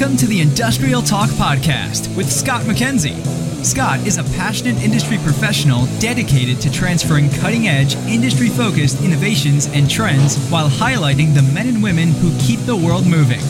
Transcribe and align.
Welcome 0.00 0.16
to 0.16 0.26
the 0.28 0.40
Industrial 0.40 1.02
Talk 1.02 1.28
Podcast 1.28 2.16
with 2.16 2.32
Scott 2.32 2.62
MacKenzie. 2.62 3.22
Scott 3.62 3.98
is 4.06 4.16
a 4.16 4.24
passionate 4.34 4.82
industry 4.82 5.18
professional 5.18 5.84
dedicated 5.98 6.58
to 6.62 6.72
transferring 6.72 7.28
cutting 7.28 7.68
edge, 7.68 7.96
industry 8.08 8.48
focused 8.48 9.04
innovations 9.04 9.66
and 9.66 9.90
trends 9.90 10.38
while 10.48 10.70
highlighting 10.70 11.34
the 11.34 11.42
men 11.52 11.68
and 11.68 11.82
women 11.82 12.12
who 12.12 12.34
keep 12.38 12.60
the 12.60 12.74
world 12.74 13.06
moving. 13.06 13.40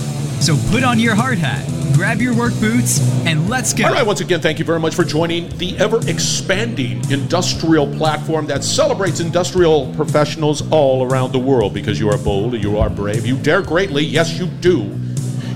So 0.41 0.57
put 0.73 0.83
on 0.83 0.99
your 0.99 1.15
hard 1.15 1.39
hat, 1.39 1.65
grab 1.95 2.21
your 2.21 2.35
work 2.35 2.59
boots, 2.59 2.99
and 3.25 3.49
let's 3.49 3.73
go. 3.73 3.85
All 3.87 3.93
right, 3.93 4.05
once 4.05 4.21
again, 4.21 4.41
thank 4.41 4.59
you 4.59 4.65
very 4.65 4.81
much 4.81 4.97
for 4.97 5.05
joining 5.05 5.57
the 5.59 5.79
ever 5.79 6.01
expanding 6.09 7.09
industrial 7.13 7.87
platform 7.97 8.47
that 8.47 8.65
celebrates 8.65 9.21
industrial 9.21 9.95
professionals 9.95 10.69
all 10.73 11.05
around 11.05 11.31
the 11.31 11.39
world 11.39 11.73
because 11.73 12.01
you 12.01 12.11
are 12.11 12.19
bold, 12.19 12.55
you 12.55 12.77
are 12.77 12.91
brave, 12.91 13.25
you 13.25 13.37
dare 13.37 13.63
greatly, 13.63 14.03
yes, 14.03 14.37
you 14.37 14.47
do. 14.47 15.01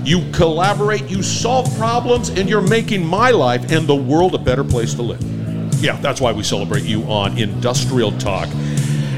You 0.05 0.23
collaborate, 0.31 1.09
you 1.09 1.23
solve 1.23 1.75
problems, 1.77 2.29
and 2.29 2.47
you're 2.47 2.61
making 2.61 3.03
my 3.03 3.31
life 3.31 3.71
and 3.71 3.87
the 3.87 3.95
world 3.95 4.35
a 4.35 4.37
better 4.37 4.63
place 4.63 4.93
to 4.93 5.01
live. 5.01 5.23
Yeah, 5.81 5.99
that's 5.99 6.21
why 6.21 6.31
we 6.31 6.43
celebrate 6.43 6.83
you 6.83 7.01
on 7.03 7.37
Industrial 7.39 8.11
Talk. 8.19 8.47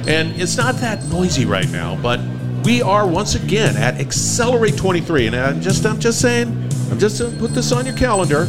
And 0.07 0.39
it's 0.41 0.55
not 0.55 0.75
that 0.75 1.03
noisy 1.09 1.43
right 1.43 1.69
now, 1.69 2.01
but 2.01 2.21
we 2.63 2.81
are 2.81 3.05
once 3.05 3.35
again 3.35 3.75
at 3.75 3.95
Xcelerate 3.95 4.77
23. 4.77 5.27
And 5.27 5.35
I'm 5.35 5.61
just, 5.61 5.85
I'm 5.85 5.99
just 5.99 6.21
saying, 6.21 6.47
I'm 6.89 6.99
just 6.99 7.19
going 7.19 7.33
to 7.33 7.37
put 7.39 7.51
this 7.51 7.73
on 7.73 7.85
your 7.85 7.95
calendar. 7.95 8.47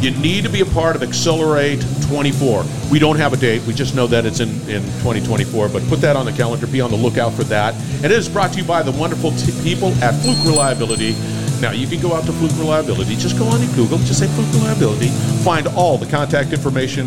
You 0.00 0.10
need 0.12 0.44
to 0.44 0.50
be 0.50 0.60
a 0.60 0.66
part 0.66 0.96
of 0.96 1.02
Xcelerate 1.02 1.80
24. 2.08 2.64
We 2.90 2.98
don't 2.98 3.16
have 3.16 3.32
a 3.32 3.36
date. 3.36 3.62
We 3.66 3.74
just 3.74 3.94
know 3.94 4.06
that 4.06 4.24
it's 4.24 4.40
in, 4.40 4.48
in 4.68 4.82
2024, 5.04 5.68
but 5.68 5.82
put 5.88 6.00
that 6.00 6.16
on 6.16 6.24
the 6.24 6.32
calendar. 6.32 6.66
Be 6.66 6.80
on 6.80 6.90
the 6.90 6.96
lookout 6.96 7.34
for 7.34 7.44
that. 7.44 7.74
And 7.74 8.06
it 8.06 8.12
is 8.12 8.28
brought 8.28 8.52
to 8.52 8.58
you 8.58 8.64
by 8.64 8.82
the 8.82 8.92
wonderful 8.92 9.32
t- 9.32 9.52
people 9.62 9.88
at 10.02 10.14
Fluke 10.22 10.42
Reliability. 10.44 11.14
Now, 11.60 11.72
you 11.72 11.86
can 11.86 12.00
go 12.00 12.14
out 12.14 12.24
to 12.24 12.32
Fluke 12.32 12.56
Reliability. 12.58 13.16
Just 13.16 13.38
go 13.38 13.44
on 13.44 13.60
to 13.60 13.66
Google, 13.76 13.98
just 13.98 14.18
say 14.20 14.26
Fluke 14.28 14.52
Reliability. 14.54 15.08
Find 15.44 15.66
all 15.68 15.98
the 15.98 16.06
contact 16.06 16.52
information 16.52 17.06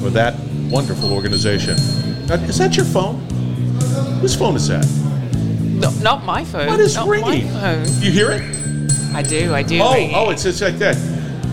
for 0.00 0.08
that 0.10 0.34
wonderful 0.70 1.12
organization. 1.12 1.76
Now, 2.26 2.34
is 2.36 2.56
that 2.58 2.76
your 2.76 2.86
phone? 2.86 3.20
Whose 4.20 4.34
phone 4.34 4.56
is 4.56 4.68
that? 4.68 4.86
No, 5.62 5.90
not 6.00 6.24
my 6.24 6.42
phone. 6.42 6.68
What 6.68 6.80
is 6.80 6.94
not 6.94 7.06
ringing? 7.06 7.52
My 7.52 7.60
phone. 7.60 8.02
You 8.02 8.10
hear 8.10 8.30
it? 8.30 8.42
I 9.14 9.22
do. 9.22 9.52
I 9.54 9.62
do. 9.62 9.78
Oh, 9.82 10.10
oh, 10.14 10.30
it's 10.30 10.42
just 10.44 10.62
like 10.62 10.76
that. 10.78 10.96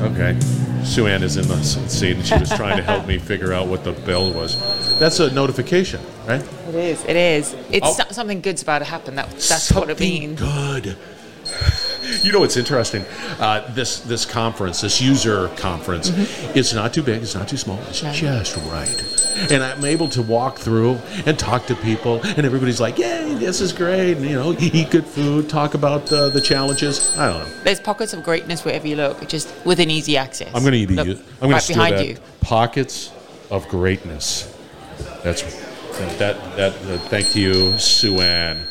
Okay. 0.02 0.40
Sue-Ann 0.86 1.24
is 1.24 1.36
in 1.38 1.48
the 1.48 1.62
scene. 1.64 2.22
She 2.24 2.38
was 2.38 2.50
trying 2.50 2.78
to 2.78 2.84
help 2.84 3.06
me 3.06 3.18
figure 3.18 3.54
out 3.54 3.68
what 3.68 3.84
the 3.84 3.92
bell 3.92 4.32
was. 4.32 4.58
That's 5.00 5.20
a 5.20 5.30
notification, 5.32 6.02
right? 6.26 6.42
It 6.70 6.76
is. 6.76 7.04
It 7.06 7.16
is. 7.16 7.56
It's 7.70 8.00
Oh. 8.00 8.04
something 8.12 8.42
good's 8.42 8.62
about 8.62 8.80
to 8.80 8.86
happen. 8.86 9.16
That 9.16 9.30
that's 9.32 9.72
what 9.72 9.90
it 9.90 10.00
means. 10.00 10.40
Good. 10.40 10.98
You 12.22 12.32
know 12.32 12.40
what's 12.40 12.58
interesting? 12.58 13.06
Uh, 13.40 13.72
this 13.74 14.00
this 14.02 14.26
conference, 14.26 14.82
this 14.82 15.02
user 15.02 15.48
conference, 15.56 16.12
it's 16.56 16.74
not 16.74 16.94
too 16.94 17.04
big, 17.04 17.22
it's 17.22 17.36
not 17.36 17.48
too 17.48 17.58
small, 17.58 17.80
it's 17.90 18.02
Mm-hmm. 18.04 18.26
Just 18.26 18.58
right. 18.70 19.52
And 19.52 19.64
I'm 19.64 19.84
able 19.86 20.10
to 20.10 20.22
walk 20.22 20.60
through 20.60 21.00
and 21.26 21.38
talk 21.40 21.66
to 21.68 21.76
people, 21.76 22.22
and 22.24 22.46
everybody's 22.46 22.80
like, 22.82 22.98
"Yay, 23.00 23.34
this 23.36 23.62
is 23.62 23.72
great!" 23.74 24.18
And 24.18 24.26
you 24.26 24.36
know, 24.36 24.56
eat 24.60 24.92
good 24.92 25.06
food, 25.06 25.50
talk 25.50 25.74
about 25.74 26.12
uh, 26.12 26.30
the 26.30 26.42
challenges. 26.42 27.18
I 27.18 27.30
don't 27.32 27.40
know. 27.48 27.54
There's 27.64 27.80
pockets 27.80 28.14
of 28.14 28.24
greatness 28.24 28.64
wherever 28.66 28.88
you 28.88 28.96
look, 28.96 29.28
just 29.28 29.54
within 29.66 29.90
easy 29.90 30.18
access. 30.18 30.52
I'm 30.54 30.64
going 30.64 30.74
to 30.74 30.88
be. 30.88 30.96
Look, 30.96 31.08
I'm 31.08 31.40
going 31.40 31.52
right 31.54 31.62
to 31.62 31.74
behind 31.74 31.98
that. 31.98 32.08
you. 32.08 32.18
Pockets 32.42 33.12
of 33.50 33.68
greatness. 33.70 34.54
That's 35.24 35.42
that. 36.18 36.36
That. 36.58 36.74
Uh, 36.74 36.98
thank 37.10 37.36
you, 37.36 37.78
Sue-Ann. 37.78 38.68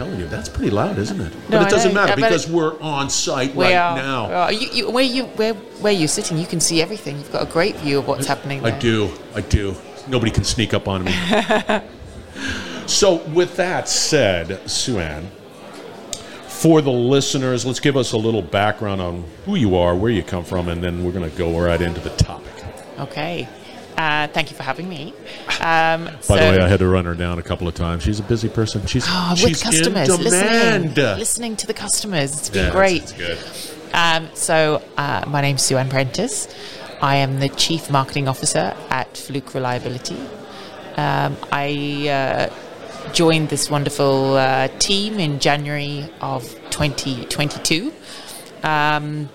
Telling 0.00 0.18
you, 0.18 0.28
that's 0.28 0.48
pretty 0.48 0.70
loud, 0.70 0.96
isn't 0.96 1.20
it? 1.20 1.34
No, 1.50 1.58
but 1.58 1.64
I 1.64 1.66
it 1.66 1.70
doesn't 1.70 1.92
matter 1.92 2.16
because 2.16 2.48
it- 2.48 2.54
we're 2.54 2.80
on 2.80 3.10
site 3.10 3.54
right 3.54 3.74
are- 3.74 3.96
now. 3.96 4.32
are. 4.32 4.50
You, 4.50 4.68
you, 4.72 4.90
where 4.90 5.04
you 5.04 5.24
where 5.24 5.52
where 5.52 5.92
you're 5.92 6.08
sitting, 6.08 6.38
you 6.38 6.46
can 6.46 6.58
see 6.58 6.80
everything. 6.80 7.18
You've 7.18 7.30
got 7.30 7.46
a 7.46 7.52
great 7.52 7.76
view 7.76 7.98
of 7.98 8.08
what's 8.08 8.26
happening. 8.26 8.64
I 8.64 8.70
do. 8.70 9.10
I 9.34 9.42
do. 9.42 9.76
Nobody 10.08 10.30
can 10.30 10.44
sneak 10.44 10.72
up 10.72 10.88
on 10.88 11.04
me. 11.04 11.12
so, 12.86 13.16
with 13.34 13.56
that 13.56 13.90
said, 13.90 14.70
Sue-Ann, 14.70 15.30
for 16.46 16.80
the 16.80 16.90
listeners, 16.90 17.66
let's 17.66 17.80
give 17.80 17.98
us 17.98 18.12
a 18.12 18.16
little 18.16 18.40
background 18.40 19.02
on 19.02 19.24
who 19.44 19.56
you 19.56 19.76
are, 19.76 19.94
where 19.94 20.10
you 20.10 20.22
come 20.22 20.44
from, 20.44 20.68
and 20.68 20.82
then 20.82 21.04
we're 21.04 21.12
going 21.12 21.30
to 21.30 21.36
go 21.36 21.60
right 21.60 21.82
into 21.82 22.00
the 22.00 22.16
topic. 22.16 22.54
Okay. 23.00 23.46
Uh, 24.00 24.26
thank 24.28 24.50
you 24.50 24.56
for 24.56 24.62
having 24.62 24.88
me. 24.88 25.12
Um, 25.60 26.04
By 26.28 26.36
the 26.36 26.50
way, 26.52 26.58
I 26.58 26.68
had 26.68 26.78
to 26.78 26.88
run 26.88 27.04
her 27.04 27.14
down 27.14 27.38
a 27.38 27.42
couple 27.42 27.68
of 27.68 27.74
times. 27.74 28.02
She's 28.02 28.18
a 28.18 28.22
busy 28.22 28.48
person. 28.48 28.86
She's, 28.86 29.04
Oh, 29.06 29.34
she's 29.36 29.50
with 29.50 29.62
customers, 29.62 30.08
in 30.08 30.24
listening, 30.24 30.94
listening 30.94 31.56
to 31.56 31.66
the 31.66 31.74
customers. 31.74 32.32
It's 32.38 32.48
been 32.48 32.64
Yeah, 32.66 32.72
great. 32.72 33.02
It's, 33.02 33.12
good. 33.12 33.38
Um, 33.92 34.30
so, 34.32 34.82
uh, 34.96 35.24
my 35.26 35.42
name's 35.42 35.60
Sue-Ann 35.60 35.90
Prentice. 35.90 36.48
I 37.02 37.16
am 37.16 37.40
the 37.40 37.50
Chief 37.50 37.90
Marketing 37.90 38.26
Officer 38.26 38.74
at 38.88 39.18
Fluke 39.18 39.52
Reliability. 39.52 40.16
Um, 40.96 41.36
I 41.52 42.08
uh, 42.08 43.12
joined 43.12 43.50
this 43.50 43.68
wonderful 43.68 44.38
uh, 44.38 44.68
team 44.78 45.18
in 45.20 45.40
January 45.40 46.08
of 46.22 46.44
2022. 46.70 47.92
Um, 48.62 49.28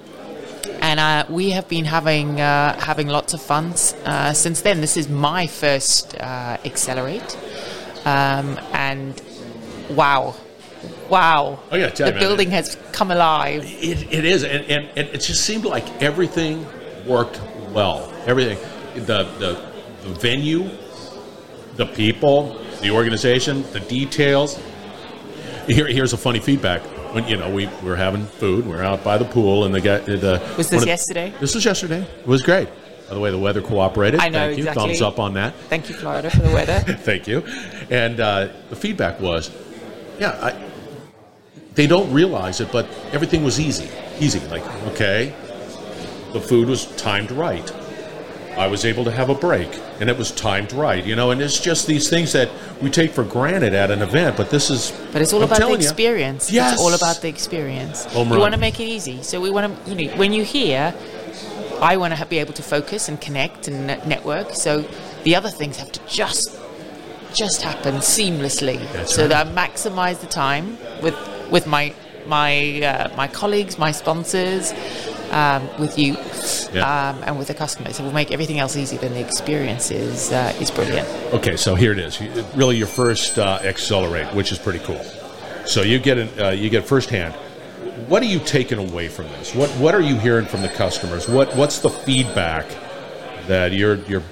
and 0.86 1.00
uh, 1.00 1.26
we 1.30 1.50
have 1.50 1.68
been 1.68 1.86
having 1.86 2.40
uh, 2.40 2.80
having 2.80 3.08
lots 3.08 3.34
of 3.34 3.42
fun 3.42 3.74
uh, 4.06 4.34
since 4.34 4.62
then. 4.62 4.82
This 4.82 4.98
is 4.98 5.10
my 5.10 5.48
first 5.48 6.16
uh, 6.20 6.58
Xcelerate, 6.64 7.32
um, 8.06 8.60
and 8.72 9.20
wow, 9.90 10.36
wow! 11.10 11.60
Oh, 11.72 11.76
yeah, 11.76 11.90
the 11.90 12.12
man. 12.12 12.20
building 12.20 12.52
has 12.52 12.78
come 12.92 13.10
alive. 13.10 13.64
It, 13.66 14.14
it 14.14 14.26
is, 14.26 14.44
and, 14.44 14.64
and, 14.66 14.86
and 14.96 15.08
it 15.08 15.22
just 15.22 15.44
seemed 15.44 15.66
like 15.66 15.88
everything 16.04 16.66
worked 17.08 17.42
well. 17.72 18.14
Everything, 18.28 18.60
the, 18.94 19.24
the 19.40 19.54
the 20.04 20.14
venue, 20.20 20.70
the 21.78 21.88
people, 21.88 22.62
the 22.82 22.92
organization, 22.92 23.64
the 23.72 23.80
details. 23.80 24.60
Here, 25.66 25.88
here's 25.88 26.14
a 26.14 26.18
funny 26.18 26.40
feedback. 26.40 26.84
When 27.16 27.26
you 27.30 27.38
know 27.38 27.50
we 27.50 27.70
were 27.82 27.96
having 27.96 28.26
food, 28.26 28.68
we 28.68 28.74
are 28.76 28.84
out 28.84 29.02
by 29.02 29.18
the 29.18 29.24
pool, 29.24 29.64
and 29.64 29.74
the 29.74 29.80
guy. 29.80 30.00
The, 30.00 30.42
Was 30.58 30.70
this 30.70 30.82
of- 30.82 30.88
yesterday? 30.90 31.34
This 31.40 31.56
was 31.56 31.64
yesterday. 31.64 32.02
It 32.02 32.28
was 32.28 32.42
great. 32.42 32.68
By 33.08 33.14
the 33.14 33.22
way, 33.22 33.32
the 33.32 33.40
weather 33.40 33.62
cooperated. 33.62 34.20
I 34.20 34.28
know, 34.28 34.40
Thank 34.48 34.58
you. 34.58 34.64
exactly. 34.66 34.84
Thumbs 34.88 35.02
up 35.02 35.18
on 35.18 35.36
that. 35.36 35.56
Thank 35.70 35.88
you, 35.88 35.96
Florida, 35.96 36.30
for 36.30 36.42
the 36.42 36.52
weather. 36.54 36.80
Thank 37.04 37.26
you. 37.26 37.46
And 37.90 38.20
uh, 38.20 38.50
the 38.70 38.76
feedback 38.76 39.22
was, 39.22 39.50
yeah, 40.20 40.32
I, 40.42 40.70
they 41.76 41.88
don't 41.88 42.12
realize 42.12 42.60
it, 42.60 42.70
but 42.74 42.86
everything 43.14 43.46
was 43.46 43.62
easy. 43.62 43.88
Easy. 44.20 44.46
Like, 44.50 44.66
okay, 44.88 45.34
the 46.34 46.42
food 46.42 46.68
was 46.68 46.86
timed 46.98 47.32
right. 47.32 47.72
I 48.58 48.68
was 48.68 48.86
able 48.86 49.04
to 49.06 49.12
have 49.12 49.30
a 49.30 49.36
break, 49.36 49.70
and 50.00 50.10
it 50.10 50.18
was 50.18 50.32
timed 50.32 50.72
right. 50.74 51.04
You 51.06 51.16
know, 51.16 51.32
and 51.32 51.42
it's 51.42 51.60
just 51.60 51.88
these 51.88 52.10
things 52.10 52.32
that 52.34 52.50
we 52.82 52.90
take 52.90 53.12
for 53.12 53.24
granted 53.24 53.74
at 53.74 53.92
an 53.92 54.02
event, 54.02 54.38
but 54.38 54.50
this 54.50 54.70
is. 54.70 54.92
But 55.12 55.22
it's 55.22 55.34
all 55.34 55.40
I'm 55.40 55.46
about 55.46 55.56
the 55.56 55.60
telling 55.60 55.82
you. 55.82 55.88
experience. 55.88 56.52
Yes. 56.52 56.74
It's 56.74 56.82
all 56.82 56.94
about 56.94 57.22
the 57.22 57.28
experience. 57.28 58.06
Home 58.06 58.30
we 58.30 58.38
want 58.38 58.54
to 58.54 58.60
make 58.60 58.80
it 58.80 58.86
easy. 58.86 59.22
So 59.24 59.42
we 59.42 59.50
want 59.50 59.86
to, 59.86 59.96
you 59.96 60.08
know, 60.08 60.18
when 60.18 60.32
you 60.32 60.44
hear, 60.44 60.94
I 61.82 61.98
want 61.98 62.16
to 62.16 62.26
be 62.26 62.40
able 62.40 62.54
to 62.54 62.64
focus 62.64 63.10
and 63.10 63.20
connect 63.20 63.68
and 63.68 63.88
network. 64.08 64.54
So 64.54 64.86
the 65.24 65.36
other 65.36 65.50
things 65.50 65.78
have 65.78 65.92
to 65.92 66.00
just, 66.08 66.58
just 67.34 67.62
happen 67.62 67.96
seamlessly. 67.96 68.80
That's 68.94 69.14
so 69.14 69.24
right. 69.24 69.30
that 69.30 69.48
I 69.48 69.68
maximize 69.68 70.22
the 70.22 70.28
time 70.28 70.78
with 71.02 71.16
with 71.52 71.68
my 71.68 71.94
my 72.26 72.82
uh, 72.82 73.16
my 73.16 73.28
colleagues, 73.28 73.78
my 73.78 73.92
sponsors, 73.92 74.72
um, 75.32 75.68
with 75.80 75.98
you, 75.98 76.18
Yeah. 76.74 77.10
um, 77.10 77.24
and 77.26 77.38
with 77.38 77.48
the 77.48 77.54
customers. 77.54 78.00
It 78.00 78.04
will 78.04 78.12
make 78.14 78.32
everything 78.32 78.60
else 78.60 78.76
easy. 78.76 78.98
Then 78.98 79.14
the 79.14 79.20
experience 79.22 79.92
is 79.92 80.32
uh, 80.32 80.54
is 80.60 80.72
brilliant. 80.72 81.08
Okay, 81.34 81.58
so 81.58 81.76
here 81.76 81.92
it 81.92 82.00
is. 82.00 82.20
Really, 82.56 82.78
your 82.78 82.88
first 82.88 83.38
uh, 83.40 83.60
Xcelerate, 83.60 84.34
which 84.34 84.52
is 84.52 84.58
pretty 84.58 84.80
cool. 84.80 85.04
So 85.66 85.82
you 85.82 86.00
get 86.00 86.18
an, 86.18 86.30
uh, 86.40 86.50
you 86.52 86.70
get 86.70 86.86
firsthand. 86.86 87.34
What 88.08 88.22
are 88.22 88.28
you 88.28 88.40
taking 88.40 88.78
away 88.78 89.08
from 89.08 89.26
this? 89.30 89.56
What 89.56 89.70
What 89.72 89.96
are 89.96 90.02
you 90.02 90.18
hearing 90.18 90.46
from 90.46 90.62
the 90.62 90.70
customers? 90.70 91.28
What 91.28 91.56
What's 91.56 91.80
the 91.80 91.90
feedback 91.90 92.66
that 93.48 93.72
you're 93.74 93.96
you're 94.06 94.24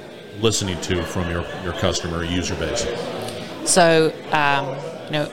listening 0.42 0.80
to 0.82 1.04
from 1.04 1.30
your 1.30 1.46
your 1.64 1.74
customer 1.74 2.24
user 2.24 2.56
base? 2.56 2.86
So, 3.66 4.14
um, 4.32 4.76
you 5.06 5.12
know, 5.12 5.32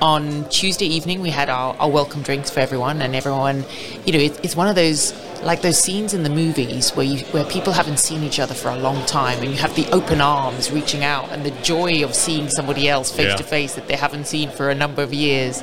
on 0.00 0.48
Tuesday 0.48 0.86
evening 0.86 1.20
we 1.20 1.30
had 1.30 1.48
our, 1.48 1.74
our 1.76 1.90
welcome 1.90 2.22
drinks 2.22 2.50
for 2.50 2.60
everyone, 2.60 3.02
and 3.02 3.14
everyone, 3.16 3.64
you 4.06 4.12
know, 4.12 4.18
it, 4.18 4.38
it's 4.44 4.56
one 4.56 4.68
of 4.68 4.74
those 4.74 5.12
like 5.42 5.62
those 5.62 5.78
scenes 5.78 6.14
in 6.14 6.24
the 6.24 6.30
movies 6.30 6.90
where 6.96 7.06
you 7.06 7.18
where 7.26 7.44
people 7.44 7.72
haven't 7.72 7.98
seen 7.98 8.24
each 8.24 8.40
other 8.40 8.54
for 8.54 8.68
a 8.70 8.76
long 8.76 9.04
time, 9.06 9.38
and 9.42 9.50
you 9.50 9.56
have 9.58 9.74
the 9.76 9.86
open 9.92 10.20
arms 10.20 10.70
reaching 10.70 11.04
out, 11.04 11.28
and 11.30 11.44
the 11.44 11.50
joy 11.62 12.02
of 12.04 12.14
seeing 12.14 12.48
somebody 12.48 12.88
else 12.88 13.10
face 13.12 13.28
Yeah. 13.28 13.36
to 13.36 13.44
face 13.44 13.74
that 13.74 13.86
they 13.88 13.96
haven't 13.96 14.26
seen 14.26 14.50
for 14.50 14.70
a 14.70 14.74
number 14.74 15.02
of 15.02 15.12
years. 15.14 15.62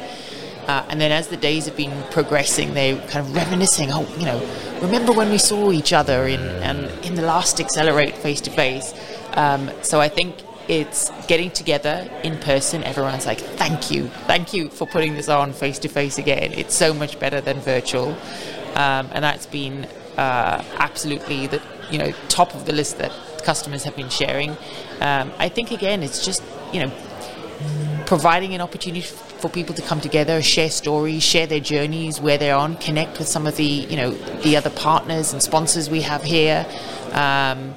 Uh, 0.67 0.83
and 0.89 0.99
then 0.99 1.11
as 1.11 1.27
the 1.27 1.37
days 1.37 1.65
have 1.67 1.77
been 1.77 1.93
progressing, 2.09 2.73
they're 2.73 2.97
kind 3.07 3.17
of 3.27 3.35
reminiscing. 3.35 3.89
Oh, 3.91 4.07
you 4.17 4.25
know, 4.25 4.41
remember 4.81 5.11
when 5.11 5.29
we 5.29 5.37
saw 5.37 5.71
each 5.71 5.93
other 5.93 6.25
in 6.25 6.39
and 6.39 6.89
in 7.05 7.13
the 7.13 7.21
last 7.21 7.57
Xcelerate 7.57 8.13
face 8.15 8.41
to 8.41 8.49
face? 8.49 8.91
Um, 9.33 9.69
So 9.83 10.01
I 10.01 10.09
think 10.09 10.35
it's 10.67 11.11
getting 11.27 11.51
together 11.51 12.09
in 12.23 12.37
person. 12.37 12.83
Everyone's 12.83 13.25
like, 13.25 13.39
"Thank 13.39 13.91
you, 13.91 14.07
thank 14.27 14.53
you 14.53 14.69
for 14.69 14.87
putting 14.87 15.13
this 15.15 15.29
on 15.29 15.53
face 15.53 15.79
to 15.79 15.87
face 15.87 16.17
again. 16.17 16.53
It's 16.53 16.75
so 16.75 16.93
much 16.93 17.19
better 17.19 17.41
than 17.41 17.59
virtual," 17.59 18.09
um, 18.75 19.09
and 19.13 19.23
that's 19.23 19.45
been 19.45 19.87
uh, 20.17 20.63
absolutely 20.77 21.47
the 21.47 21.61
you 21.91 21.97
know 21.97 22.11
top 22.29 22.53
of 22.55 22.65
the 22.65 22.73
list 22.73 22.97
that 22.97 23.11
customers 23.43 23.83
have 23.83 23.95
been 23.95 24.09
sharing. 24.09 24.51
Um, 25.01 25.31
I 25.37 25.49
think 25.49 25.71
again, 25.71 26.03
it's 26.03 26.25
just 26.25 26.43
you 26.73 26.81
know 26.81 26.91
providing 28.05 28.53
an 28.53 28.61
opportunity 28.61 29.01
for 29.01 29.49
people 29.49 29.75
to 29.75 29.81
come 29.81 30.01
together, 30.01 30.41
share 30.41 30.69
stories, 30.69 31.23
share 31.23 31.47
their 31.47 31.59
journeys, 31.59 32.19
where 32.19 32.37
they're 32.37 32.55
on, 32.55 32.77
connect 32.77 33.19
with 33.19 33.27
some 33.27 33.47
of 33.47 33.55
the 33.57 33.63
you 33.63 33.97
know 33.97 34.11
the 34.41 34.57
other 34.57 34.69
partners 34.69 35.33
and 35.33 35.41
sponsors 35.41 35.89
we 35.89 36.01
have 36.01 36.23
here. 36.23 36.65
Um, 37.11 37.75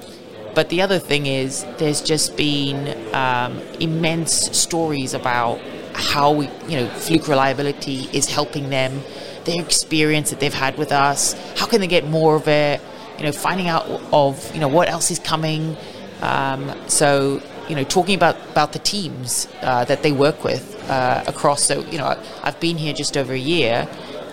but 0.59 0.67
the 0.67 0.81
other 0.81 0.99
thing 0.99 1.25
is, 1.25 1.63
there's 1.77 2.01
just 2.01 2.35
been 2.35 2.93
um, 3.15 3.59
immense 3.79 4.33
stories 4.57 5.13
about 5.13 5.57
how 5.93 6.33
we, 6.33 6.49
you 6.67 6.75
know, 6.75 6.89
Fluke 6.89 7.29
reliability 7.29 8.09
is 8.11 8.29
helping 8.29 8.69
them, 8.69 9.01
their 9.45 9.61
experience 9.63 10.31
that 10.31 10.41
they've 10.41 10.53
had 10.53 10.77
with 10.77 10.91
us. 10.91 11.31
How 11.57 11.65
can 11.65 11.79
they 11.79 11.87
get 11.87 12.09
more 12.09 12.35
of 12.35 12.49
it? 12.49 12.81
You 13.17 13.23
know, 13.23 13.31
finding 13.31 13.69
out 13.69 13.85
of 14.11 14.53
you 14.53 14.59
know 14.59 14.67
what 14.67 14.89
else 14.89 15.11
is 15.11 15.19
coming. 15.19 15.77
Um, 16.21 16.75
so 16.89 17.41
you 17.69 17.75
know, 17.77 17.85
talking 17.85 18.15
about 18.15 18.35
about 18.51 18.73
the 18.73 18.79
teams 18.79 19.47
uh, 19.61 19.85
that 19.85 20.03
they 20.03 20.11
work 20.11 20.43
with 20.43 20.75
uh, 20.89 21.23
across. 21.25 21.63
So 21.63 21.85
you 21.85 21.99
know, 21.99 22.21
I've 22.43 22.59
been 22.59 22.75
here 22.75 22.91
just 22.91 23.15
over 23.15 23.31
a 23.31 23.39
year, 23.55 23.87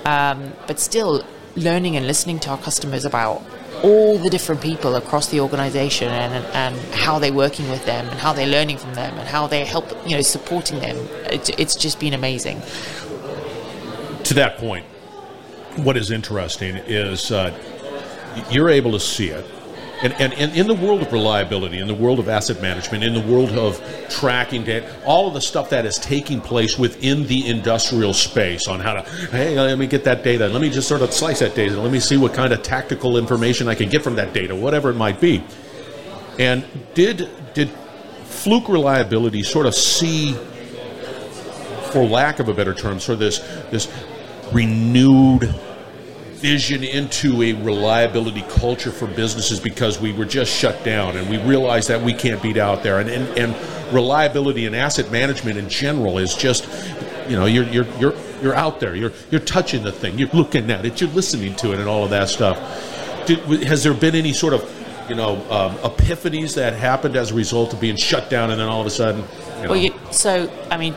um, 0.04 0.54
but 0.66 0.80
still 0.80 1.24
learning 1.54 1.94
and 1.96 2.04
listening 2.04 2.40
to 2.40 2.50
our 2.50 2.58
customers 2.58 3.04
about 3.04 3.44
all 3.82 4.18
the 4.18 4.30
different 4.30 4.60
people 4.60 4.96
across 4.96 5.28
the 5.28 5.40
organization 5.40 6.08
and, 6.08 6.44
and 6.54 6.94
how 6.94 7.18
they're 7.18 7.32
working 7.32 7.68
with 7.70 7.84
them 7.86 8.08
and 8.08 8.18
how 8.18 8.32
they're 8.32 8.46
learning 8.46 8.78
from 8.78 8.94
them 8.94 9.16
and 9.18 9.28
how 9.28 9.46
they're 9.46 9.66
help 9.66 9.90
you 10.06 10.16
know 10.16 10.22
supporting 10.22 10.80
them. 10.80 10.96
It, 11.30 11.58
it's 11.58 11.76
just 11.76 12.00
been 12.00 12.14
amazing. 12.14 12.62
To 14.24 14.34
that 14.34 14.58
point 14.58 14.84
what 15.76 15.96
is 15.96 16.10
interesting 16.10 16.76
is 16.86 17.30
uh, 17.30 17.56
you're 18.50 18.70
able 18.70 18.92
to 18.92 19.00
see 19.00 19.28
it 19.28 19.44
and, 20.02 20.12
and, 20.14 20.34
and 20.34 20.54
in 20.54 20.66
the 20.66 20.74
world 20.74 21.00
of 21.00 21.12
reliability, 21.12 21.78
in 21.78 21.86
the 21.86 21.94
world 21.94 22.18
of 22.18 22.28
asset 22.28 22.60
management, 22.60 23.02
in 23.02 23.14
the 23.14 23.20
world 23.20 23.52
of 23.52 23.80
tracking 24.10 24.62
data, 24.62 24.94
all 25.06 25.26
of 25.28 25.34
the 25.34 25.40
stuff 25.40 25.70
that 25.70 25.86
is 25.86 25.98
taking 25.98 26.40
place 26.40 26.78
within 26.78 27.26
the 27.26 27.46
industrial 27.48 28.12
space 28.12 28.68
on 28.68 28.78
how 28.78 28.94
to, 28.94 29.02
hey, 29.30 29.58
let 29.58 29.78
me 29.78 29.86
get 29.86 30.04
that 30.04 30.22
data, 30.22 30.48
let 30.48 30.60
me 30.60 30.68
just 30.68 30.86
sort 30.86 31.00
of 31.00 31.12
slice 31.12 31.38
that 31.38 31.54
data, 31.54 31.80
let 31.80 31.90
me 31.90 32.00
see 32.00 32.16
what 32.18 32.34
kind 32.34 32.52
of 32.52 32.62
tactical 32.62 33.16
information 33.16 33.68
I 33.68 33.74
can 33.74 33.88
get 33.88 34.02
from 34.02 34.16
that 34.16 34.34
data, 34.34 34.54
whatever 34.54 34.90
it 34.90 34.96
might 34.96 35.20
be. 35.20 35.42
And 36.38 36.64
did 36.92 37.30
did 37.54 37.70
fluke 38.24 38.68
reliability 38.68 39.42
sort 39.42 39.64
of 39.64 39.74
see, 39.74 40.34
for 41.90 42.04
lack 42.04 42.38
of 42.38 42.48
a 42.48 42.54
better 42.54 42.74
term, 42.74 43.00
sort 43.00 43.14
of 43.14 43.20
this 43.20 43.38
this 43.70 43.90
renewed 44.52 45.54
vision 46.36 46.84
into 46.84 47.42
a 47.42 47.52
reliability 47.54 48.42
culture 48.42 48.90
for 48.90 49.06
businesses 49.06 49.58
because 49.58 50.00
we 50.00 50.12
were 50.12 50.24
just 50.24 50.52
shut 50.52 50.84
down 50.84 51.16
and 51.16 51.28
we 51.28 51.38
realized 51.38 51.88
that 51.88 52.00
we 52.02 52.12
can't 52.12 52.42
beat 52.42 52.56
out 52.56 52.82
there. 52.82 53.00
And, 53.00 53.08
and, 53.08 53.26
and 53.38 53.94
reliability 53.94 54.66
and 54.66 54.76
asset 54.76 55.10
management 55.10 55.58
in 55.58 55.68
general 55.68 56.18
is 56.18 56.34
just 56.34 56.68
you 57.28 57.36
know 57.36 57.46
you're 57.46 57.64
you're 57.64 57.86
you're 57.98 58.14
you're 58.42 58.54
out 58.54 58.80
there. 58.80 58.94
You're 58.94 59.12
you're 59.30 59.40
touching 59.40 59.82
the 59.82 59.92
thing. 59.92 60.18
You're 60.18 60.28
looking 60.28 60.70
at 60.70 60.84
it. 60.84 61.00
You're 61.00 61.10
listening 61.10 61.54
to 61.56 61.72
it 61.72 61.80
and 61.80 61.88
all 61.88 62.04
of 62.04 62.10
that 62.10 62.28
stuff. 62.28 62.56
Did, 63.26 63.40
has 63.64 63.82
there 63.82 63.94
been 63.94 64.14
any 64.14 64.32
sort 64.32 64.54
of 64.54 64.62
you 65.08 65.14
know 65.14 65.36
um, 65.50 65.76
epiphanies 65.78 66.54
that 66.54 66.74
happened 66.74 67.16
as 67.16 67.30
a 67.30 67.34
result 67.34 67.72
of 67.72 67.80
being 67.80 67.96
shut 67.96 68.28
down 68.30 68.50
and 68.50 68.60
then 68.60 68.68
all 68.68 68.80
of 68.80 68.86
a 68.86 68.90
sudden 68.90 69.22
you 69.56 69.62
know, 69.62 69.70
well 69.70 69.76
you, 69.76 69.94
so 70.10 70.50
i 70.70 70.76
mean 70.76 70.94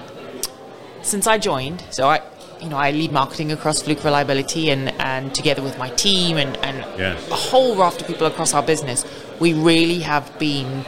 since 1.03 1.27
i 1.27 1.37
joined 1.37 1.83
so 1.91 2.07
i 2.07 2.19
you 2.61 2.69
know, 2.69 2.77
I 2.77 2.91
lead 2.91 3.11
marketing 3.11 3.51
across 3.51 3.81
Fluke 3.81 4.03
Reliability, 4.03 4.69
and, 4.69 4.89
and 4.99 5.33
together 5.33 5.61
with 5.61 5.77
my 5.77 5.89
team 5.91 6.37
and, 6.37 6.57
and 6.57 6.77
yeah. 6.99 7.13
a 7.13 7.35
whole 7.35 7.75
raft 7.75 8.01
of 8.01 8.07
people 8.07 8.27
across 8.27 8.53
our 8.53 8.63
business, 8.63 9.05
we 9.39 9.53
really 9.53 9.99
have 9.99 10.37
been 10.39 10.85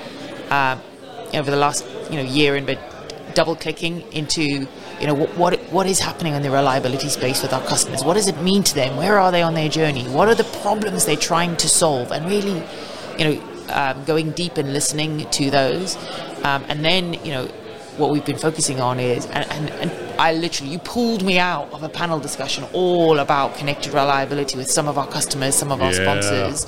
uh, 0.50 0.78
over 1.34 1.50
the 1.50 1.58
last 1.58 1.86
you 2.10 2.18
know 2.18 2.24
year 2.24 2.56
and 2.56 2.68
bit 2.68 2.80
double 3.34 3.56
clicking 3.56 4.02
into 4.12 4.44
you 4.44 5.08
know 5.08 5.14
what, 5.14 5.38
what 5.38 5.60
what 5.72 5.88
is 5.88 6.00
happening 6.00 6.34
in 6.34 6.42
the 6.42 6.52
reliability 6.52 7.10
space 7.10 7.42
with 7.42 7.54
our 7.54 7.66
customers. 7.66 8.04
What 8.04 8.16
does 8.16 8.28
it 8.28 8.42
mean 8.42 8.64
to 8.64 8.76
them? 8.76 8.98
Where 8.98 9.18
are 9.20 9.32
they 9.32 9.42
on 9.42 9.54
their 9.54 9.70
journey? 9.70 10.04
What 10.06 10.28
are 10.28 10.36
the 10.36 10.44
problems 10.62 11.06
they're 11.06 11.16
trying 11.16 11.56
to 11.58 11.70
solve? 11.70 12.12
And 12.12 12.26
really, 12.26 12.64
you 13.18 13.26
know, 13.26 13.44
um, 13.70 14.04
going 14.04 14.32
deep 14.32 14.58
and 14.58 14.74
listening 14.74 15.30
to 15.30 15.50
those, 15.50 15.96
um, 16.44 16.66
and 16.68 16.84
then 16.84 17.14
you 17.26 17.32
know 17.32 17.48
what 17.98 18.12
we've 18.12 18.26
been 18.26 18.38
focusing 18.38 18.80
on 18.80 19.00
is, 19.00 19.26
and, 19.28 19.50
and, 19.52 19.70
and, 19.70 19.92
I 20.22 20.34
literally, 20.34 20.72
you 20.74 20.78
pulled 20.78 21.24
me 21.24 21.40
out 21.40 21.74
of 21.74 21.82
a 21.82 21.90
panel 21.90 22.20
discussion 22.20 22.64
all 22.74 23.18
about 23.18 23.56
connected 23.56 23.92
reliability 23.92 24.56
with 24.56 24.70
some 24.70 24.88
of 24.88 25.00
our 25.00 25.08
customers, 25.08 25.56
some 25.56 25.72
of 25.72 25.82
our 25.82 25.92
yeah. 25.92 26.04
sponsors. 26.04 26.66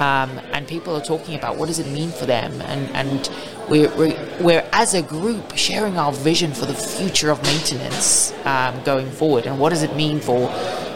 Um, 0.00 0.40
and 0.52 0.66
people 0.66 0.96
are 0.96 1.00
talking 1.00 1.36
about 1.36 1.56
what 1.56 1.66
does 1.66 1.78
it 1.78 1.86
mean 1.86 2.10
for 2.10 2.26
them, 2.26 2.60
and 2.62 2.90
and 2.96 3.30
we're, 3.68 3.94
we're, 3.96 4.18
we're 4.40 4.68
as 4.72 4.94
a 4.94 5.02
group 5.02 5.56
sharing 5.56 5.98
our 5.98 6.10
vision 6.10 6.52
for 6.52 6.66
the 6.66 6.74
future 6.74 7.30
of 7.30 7.40
maintenance 7.44 8.32
um, 8.44 8.82
going 8.82 9.08
forward, 9.08 9.46
and 9.46 9.60
what 9.60 9.68
does 9.68 9.84
it 9.84 9.94
mean 9.94 10.18
for 10.18 10.50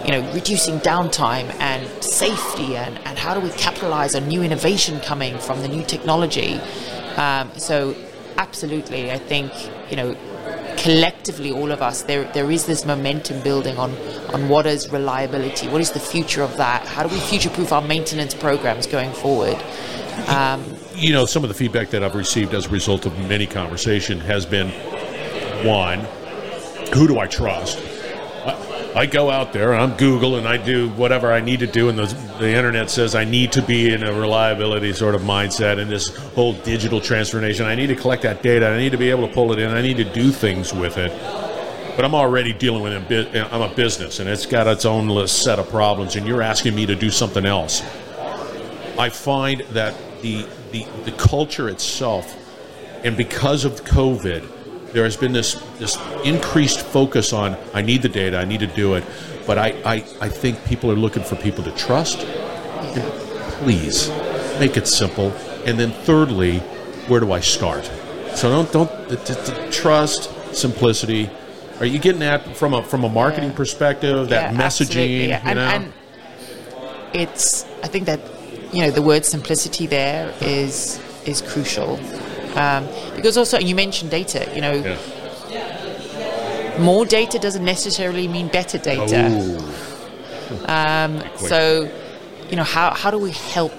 you 0.04 0.10
know 0.10 0.32
reducing 0.32 0.80
downtime 0.80 1.48
and 1.60 2.02
safety, 2.02 2.76
and, 2.76 2.98
and 3.06 3.18
how 3.18 3.34
do 3.34 3.40
we 3.40 3.50
capitalize 3.50 4.16
on 4.16 4.26
new 4.26 4.42
innovation 4.42 4.98
coming 5.00 5.38
from 5.38 5.60
the 5.60 5.68
new 5.68 5.84
technology. 5.84 6.54
Um, 7.16 7.52
so 7.56 7.94
absolutely, 8.36 9.12
I 9.12 9.18
think 9.18 9.52
you 9.90 9.96
know 9.96 10.16
collectively 10.76 11.50
all 11.52 11.70
of 11.70 11.82
us 11.82 12.02
there 12.02 12.24
there 12.32 12.50
is 12.50 12.66
this 12.66 12.84
momentum 12.84 13.40
building 13.42 13.76
on 13.78 13.94
on 14.32 14.48
what 14.48 14.66
is 14.66 14.90
reliability 14.90 15.68
what 15.68 15.80
is 15.80 15.92
the 15.92 16.00
future 16.00 16.42
of 16.42 16.56
that? 16.56 16.86
How 16.86 17.02
do 17.02 17.14
we 17.14 17.20
future 17.20 17.50
proof 17.50 17.72
our 17.72 17.82
maintenance 17.82 18.34
programs 18.34 18.86
going 18.86 19.12
forward? 19.12 19.56
Um, 20.28 20.64
you 20.94 21.12
know 21.12 21.26
some 21.26 21.42
of 21.42 21.48
the 21.48 21.54
feedback 21.54 21.90
that 21.90 22.02
I've 22.02 22.14
received 22.14 22.54
as 22.54 22.66
a 22.66 22.70
result 22.70 23.06
of 23.06 23.18
many 23.28 23.46
conversation 23.46 24.20
has 24.20 24.46
been 24.46 24.70
one 25.66 26.00
who 26.94 27.08
do 27.08 27.18
I 27.18 27.26
trust 27.26 27.78
I 28.96 29.06
go 29.06 29.30
out 29.30 29.52
there 29.52 29.72
and 29.72 29.82
I'm 29.82 29.96
Google 29.96 30.36
and 30.36 30.46
I 30.46 30.56
do 30.56 30.88
whatever 30.90 31.32
I 31.32 31.40
need 31.40 31.60
to 31.60 31.66
do, 31.66 31.88
and 31.88 31.98
the, 31.98 32.06
the 32.38 32.48
internet 32.48 32.90
says 32.90 33.14
I 33.14 33.24
need 33.24 33.52
to 33.52 33.62
be 33.62 33.92
in 33.92 34.04
a 34.04 34.12
reliability 34.12 34.92
sort 34.92 35.14
of 35.14 35.22
mindset 35.22 35.80
and 35.80 35.90
this 35.90 36.14
whole 36.34 36.52
digital 36.52 37.00
transformation. 37.00 37.66
I 37.66 37.74
need 37.74 37.88
to 37.88 37.96
collect 37.96 38.22
that 38.22 38.42
data. 38.42 38.68
I 38.68 38.78
need 38.78 38.92
to 38.92 38.98
be 38.98 39.10
able 39.10 39.26
to 39.26 39.34
pull 39.34 39.52
it 39.52 39.58
in. 39.58 39.70
I 39.70 39.82
need 39.82 39.96
to 39.96 40.04
do 40.04 40.30
things 40.30 40.72
with 40.72 40.96
it. 40.96 41.10
But 41.96 42.04
I'm 42.04 42.14
already 42.14 42.52
dealing 42.52 42.82
with 42.82 43.10
it. 43.10 43.52
I'm 43.52 43.62
a 43.62 43.72
business, 43.74 44.18
and 44.18 44.28
it's 44.28 44.46
got 44.46 44.66
its 44.66 44.84
own 44.84 45.28
set 45.28 45.58
of 45.58 45.68
problems, 45.68 46.16
and 46.16 46.26
you're 46.26 46.42
asking 46.42 46.74
me 46.74 46.86
to 46.86 46.96
do 46.96 47.10
something 47.10 47.46
else. 47.46 47.82
I 48.98 49.08
find 49.10 49.60
that 49.72 49.94
the 50.22 50.46
the, 50.74 50.84
the 51.04 51.12
culture 51.12 51.68
itself, 51.68 52.34
and 53.04 53.16
because 53.16 53.64
of 53.64 53.84
COVID, 53.84 54.44
there 54.94 55.02
has 55.02 55.16
been 55.16 55.32
this 55.32 55.54
this 55.78 55.98
increased 56.24 56.80
focus 56.80 57.32
on 57.32 57.56
I 57.74 57.82
need 57.82 58.02
the 58.02 58.08
data, 58.08 58.38
I 58.38 58.44
need 58.44 58.60
to 58.60 58.68
do 58.68 58.94
it, 58.94 59.04
but 59.44 59.58
I, 59.58 59.74
I, 59.84 59.94
I 60.20 60.28
think 60.28 60.64
people 60.64 60.90
are 60.90 60.96
looking 60.96 61.24
for 61.24 61.36
people 61.36 61.64
to 61.64 61.72
trust. 61.72 62.20
Please 63.58 64.08
make 64.60 64.76
it 64.76 64.86
simple, 64.86 65.32
and 65.66 65.78
then 65.78 65.90
thirdly, 65.90 66.60
where 67.08 67.20
do 67.20 67.32
I 67.32 67.40
start? 67.40 67.84
So 68.34 68.48
don't 68.48 68.72
don't 68.72 69.08
the, 69.08 69.16
the, 69.16 69.34
the 69.34 69.68
trust 69.72 70.30
simplicity. 70.54 71.28
Are 71.80 71.86
you 71.86 71.98
getting 71.98 72.20
that 72.20 72.56
from 72.56 72.72
a 72.72 72.82
from 72.82 73.02
a 73.02 73.08
marketing 73.08 73.50
yeah. 73.50 73.56
perspective? 73.56 74.28
That 74.28 74.54
yeah, 74.54 74.60
messaging, 74.60 75.28
yeah. 75.28 75.42
and, 75.44 75.58
and 75.58 75.92
it's 77.12 77.64
I 77.82 77.88
think 77.88 78.06
that 78.06 78.20
you 78.72 78.82
know 78.82 78.92
the 78.92 79.02
word 79.02 79.24
simplicity 79.24 79.88
there 79.88 80.32
is 80.40 81.00
is 81.26 81.42
crucial 81.42 81.98
um, 82.56 82.88
because 83.16 83.36
also, 83.36 83.58
you 83.58 83.74
mentioned 83.74 84.10
data, 84.10 84.50
you 84.54 84.60
know, 84.60 84.74
yeah. 85.48 86.78
more 86.80 87.04
data 87.04 87.38
doesn't 87.38 87.64
necessarily 87.64 88.28
mean 88.28 88.48
better 88.48 88.78
data. 88.78 89.26
Um, 90.66 91.22
so, 91.36 91.90
you 92.48 92.56
know, 92.56 92.64
how, 92.64 92.92
how 92.94 93.10
do 93.10 93.18
we 93.18 93.32
help 93.32 93.72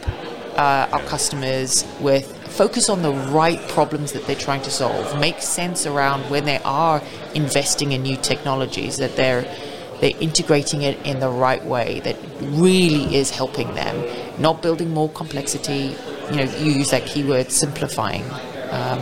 uh, 0.58 0.88
our 0.92 1.02
customers 1.04 1.86
with 2.00 2.32
focus 2.48 2.90
on 2.90 3.02
the 3.02 3.12
right 3.12 3.60
problems 3.70 4.14
that 4.14 4.26
they're 4.26 4.36
trying 4.36 4.62
to 4.62 4.72
solve, 4.72 5.20
make 5.20 5.42
sense 5.42 5.86
around 5.86 6.30
when 6.30 6.46
they 6.46 6.60
are 6.64 7.02
investing 7.34 7.92
in 7.92 8.02
new 8.02 8.18
technologies, 8.18 8.98
that 8.98 9.16
they're 9.16 9.44
they're 10.02 10.18
integrating 10.20 10.82
it 10.82 11.00
in 11.06 11.20
the 11.22 11.30
right 11.30 11.64
way 11.64 12.02
that 12.02 12.18
really 12.42 13.16
is 13.16 13.30
helping 13.30 13.74
them, 13.76 13.96
not 14.42 14.62
building 14.62 14.94
more 14.94 15.10
complexity. 15.10 15.96
You 16.30 16.36
know, 16.36 16.44
you 16.44 16.72
use 16.72 16.92
that 16.92 17.06
keyword 17.06 17.50
simplifying. 17.50 18.26
Um, 18.72 19.00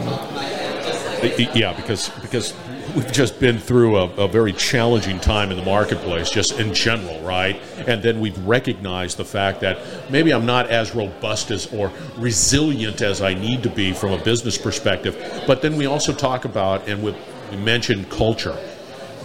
yeah, 1.55 1.73
because 1.73 2.09
because 2.21 2.53
we've 2.95 3.11
just 3.11 3.39
been 3.39 3.57
through 3.57 3.97
a, 3.97 4.05
a, 4.15 4.27
very 4.27 4.53
challenging 4.53 5.19
time 5.19 5.51
in 5.51 5.57
the 5.57 5.63
marketplace, 5.63 6.29
just 6.29 6.59
in 6.59 6.73
general, 6.73 7.19
right? 7.21 7.59
And 7.87 8.03
then 8.03 8.19
we've 8.19 8.37
recognized 8.45 9.17
the 9.17 9.25
fact 9.25 9.61
that 9.61 9.79
maybe 10.11 10.33
I'm 10.33 10.45
not 10.45 10.69
as 10.69 10.93
robust 10.93 11.51
as 11.51 11.71
or 11.73 11.91
resilient 12.17 13.01
as 13.01 13.21
I 13.21 13.33
need 13.33 13.63
to 13.63 13.69
be 13.69 13.93
from 13.93 14.11
a 14.11 14.23
business 14.23 14.57
perspective. 14.57 15.43
But 15.47 15.61
then 15.61 15.77
we 15.77 15.85
also 15.85 16.13
talk 16.13 16.45
about, 16.45 16.87
and 16.87 17.01
we, 17.03 17.15
mentioned 17.57 18.09
culture. 18.09 18.57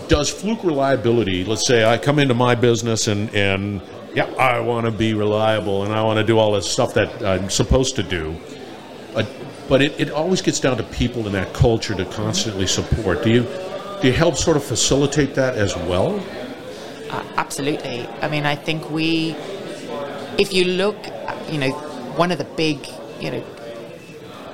Does 0.08 0.28
fluke 0.28 0.62
reliability, 0.62 1.46
let's 1.46 1.66
say 1.66 1.86
I 1.86 1.96
come 1.96 2.18
into 2.18 2.34
my 2.34 2.54
business 2.54 3.08
and, 3.08 3.34
and 3.34 3.80
yeah, 4.14 4.26
I 4.34 4.60
want 4.60 4.84
to 4.84 4.92
be 4.92 5.14
reliable 5.14 5.84
and 5.84 5.94
I 5.94 6.02
want 6.02 6.18
to 6.18 6.24
do 6.24 6.38
all 6.38 6.52
this 6.52 6.70
stuff 6.70 6.92
that 6.92 7.24
I'm 7.24 7.48
supposed 7.48 7.96
to 7.96 8.02
do. 8.02 8.36
Uh, 9.14 9.24
but 9.68 9.82
it, 9.82 10.00
it 10.00 10.10
always 10.10 10.42
gets 10.42 10.60
down 10.60 10.76
to 10.76 10.82
people 10.82 11.26
in 11.26 11.32
that 11.32 11.52
culture 11.52 11.94
to 11.94 12.04
constantly 12.06 12.66
support. 12.66 13.22
Do 13.22 13.30
you 13.30 13.46
do 14.00 14.08
you 14.08 14.12
help 14.14 14.36
sort 14.36 14.56
of 14.56 14.64
facilitate 14.64 15.34
that 15.34 15.56
as 15.56 15.76
well? 15.76 16.20
Uh, 17.10 17.24
absolutely. 17.36 18.06
I 18.22 18.28
mean, 18.28 18.46
I 18.46 18.54
think 18.54 18.90
we, 18.90 19.34
if 20.38 20.52
you 20.52 20.64
look, 20.64 20.96
you 21.50 21.58
know, 21.58 21.70
one 22.16 22.30
of 22.30 22.38
the 22.38 22.44
big, 22.44 22.78
you 23.20 23.30
know, 23.30 23.44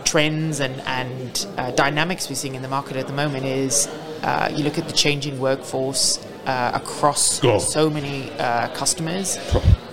trends 0.05 0.61
and 0.61 0.81
and 0.83 1.47
uh, 1.59 1.71
dynamics 1.73 2.29
we're 2.29 2.37
seeing 2.37 2.55
in 2.55 2.63
the 2.63 2.69
market 2.69 2.97
at 2.97 3.07
the 3.07 3.13
moment 3.13 3.45
is 3.45 3.87
uh, 4.23 4.51
you 4.55 4.65
look 4.65 4.79
at 4.79 4.87
the 4.87 4.95
changing 4.95 5.39
workforce 5.41 6.25
uh, 6.47 6.71
across 6.75 7.43
oh. 7.45 7.59
so 7.59 7.91
many 7.91 8.31
uh, 8.39 8.69
customers. 8.75 9.39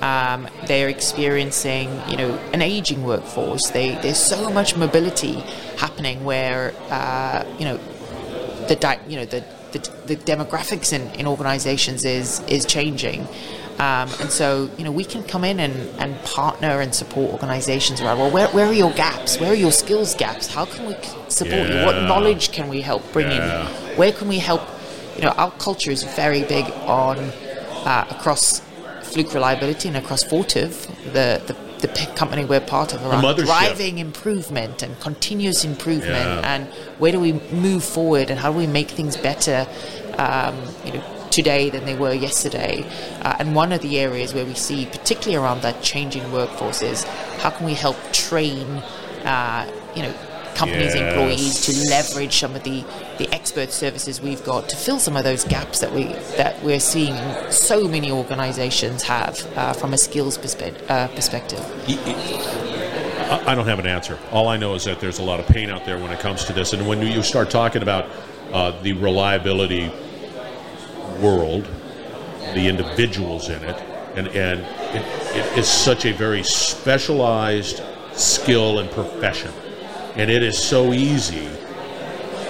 Um, 0.01 0.47
they're 0.65 0.89
experiencing, 0.89 2.01
you 2.09 2.17
know, 2.17 2.33
an 2.53 2.61
aging 2.61 3.03
workforce. 3.03 3.69
They, 3.69 3.95
there's 4.01 4.17
so 4.17 4.49
much 4.49 4.75
mobility 4.75 5.33
happening 5.77 6.23
where, 6.23 6.73
uh, 6.89 7.45
you 7.59 7.65
know, 7.65 7.77
the 8.67 8.75
di- 8.75 8.99
you 9.07 9.17
know 9.17 9.25
the, 9.25 9.43
the, 9.73 9.79
the 10.07 10.15
demographics 10.15 10.93
in, 10.93 11.07
in 11.19 11.27
organizations 11.27 12.05
is 12.05 12.39
is 12.47 12.65
changing. 12.65 13.27
Um, 13.79 14.09
and 14.19 14.29
so, 14.29 14.69
you 14.77 14.83
know, 14.83 14.91
we 14.91 15.03
can 15.03 15.23
come 15.23 15.43
in 15.43 15.59
and, 15.59 15.73
and 15.99 16.21
partner 16.23 16.81
and 16.81 16.93
support 16.93 17.31
organizations 17.31 17.99
around, 17.99 18.19
well, 18.19 18.29
where, 18.29 18.47
where 18.49 18.67
are 18.67 18.73
your 18.73 18.91
gaps? 18.91 19.39
Where 19.39 19.53
are 19.53 19.55
your 19.55 19.71
skills 19.71 20.13
gaps? 20.13 20.45
How 20.53 20.65
can 20.65 20.85
we 20.85 20.93
support 21.29 21.67
yeah. 21.67 21.79
you? 21.79 21.85
What 21.87 21.95
knowledge 22.03 22.51
can 22.51 22.69
we 22.69 22.81
help 22.81 23.01
bring 23.11 23.31
yeah. 23.31 23.67
in? 23.67 23.97
Where 23.97 24.11
can 24.11 24.27
we 24.27 24.37
help 24.37 24.61
you 25.15 25.23
know, 25.23 25.29
our 25.37 25.51
culture 25.51 25.91
is 25.91 26.03
very 26.03 26.43
big 26.43 26.65
on 26.85 27.17
uh, 27.19 28.07
across 28.09 28.61
Fluke 29.11 29.33
Reliability 29.33 29.87
and 29.87 29.97
across 29.97 30.23
Fortive, 30.23 30.87
the, 31.13 31.41
the 31.47 31.55
the 31.81 31.87
company 32.15 32.45
we're 32.45 32.61
part 32.61 32.93
of 32.93 33.03
around 33.03 33.37
driving 33.37 33.97
improvement 33.97 34.83
and 34.83 34.99
continuous 34.99 35.65
improvement 35.65 36.11
yeah. 36.13 36.55
and 36.55 36.67
where 36.99 37.11
do 37.11 37.19
we 37.19 37.33
move 37.51 37.83
forward 37.83 38.29
and 38.29 38.39
how 38.39 38.51
do 38.51 38.57
we 38.57 38.67
make 38.67 38.89
things 38.89 39.17
better 39.17 39.67
um, 40.19 40.55
you 40.85 40.93
know 40.93 41.03
today 41.31 41.69
than 41.69 41.85
they 41.85 41.95
were 41.95 42.13
yesterday 42.13 42.85
uh, 43.21 43.35
and 43.39 43.55
one 43.55 43.71
of 43.71 43.81
the 43.81 43.99
areas 43.99 44.33
where 44.33 44.45
we 44.45 44.53
see 44.53 44.85
particularly 44.85 45.35
around 45.35 45.61
that 45.61 45.81
changing 45.81 46.31
workforce 46.31 46.81
is 46.81 47.03
how 47.39 47.49
can 47.49 47.65
we 47.65 47.73
help 47.73 47.97
train 48.11 48.67
uh, 49.25 49.67
you 49.95 50.03
know 50.03 50.13
companies' 50.55 50.95
yes. 50.95 51.13
employees 51.13 51.61
to 51.65 51.89
leverage 51.89 52.37
some 52.39 52.55
of 52.55 52.63
the, 52.63 52.83
the 53.17 53.33
expert 53.33 53.71
services 53.71 54.21
we've 54.21 54.43
got 54.43 54.69
to 54.69 54.75
fill 54.75 54.99
some 54.99 55.15
of 55.17 55.23
those 55.23 55.43
gaps 55.45 55.79
that 55.79 55.91
we 55.91 56.05
that 56.37 56.61
we're 56.63 56.79
seeing 56.79 57.15
so 57.51 57.87
many 57.87 58.11
organisations 58.11 59.03
have 59.03 59.45
uh, 59.57 59.73
from 59.73 59.93
a 59.93 59.97
skills 59.97 60.37
perspe- 60.37 60.89
uh, 60.89 61.07
perspective. 61.09 61.59
I 63.47 63.55
don't 63.55 63.67
have 63.67 63.79
an 63.79 63.87
answer. 63.87 64.19
All 64.31 64.47
I 64.47 64.57
know 64.57 64.75
is 64.75 64.83
that 64.85 64.99
there's 64.99 65.19
a 65.19 65.23
lot 65.23 65.39
of 65.39 65.47
pain 65.47 65.69
out 65.69 65.85
there 65.85 65.97
when 65.97 66.11
it 66.11 66.19
comes 66.19 66.43
to 66.45 66.53
this, 66.53 66.73
and 66.73 66.87
when 66.87 67.01
you 67.01 67.23
start 67.23 67.49
talking 67.49 67.81
about 67.81 68.09
uh, 68.51 68.71
the 68.81 68.93
reliability 68.93 69.91
world, 71.21 71.67
the 72.53 72.67
individuals 72.67 73.49
in 73.49 73.63
it, 73.63 73.75
and 74.15 74.27
and 74.29 74.59
it, 74.95 75.35
it 75.35 75.57
is 75.57 75.67
such 75.67 76.05
a 76.05 76.11
very 76.11 76.43
specialized 76.43 77.81
skill 78.13 78.79
and 78.79 78.91
profession 78.91 79.53
and 80.15 80.29
it 80.29 80.43
is 80.43 80.57
so 80.57 80.93
easy. 80.93 81.49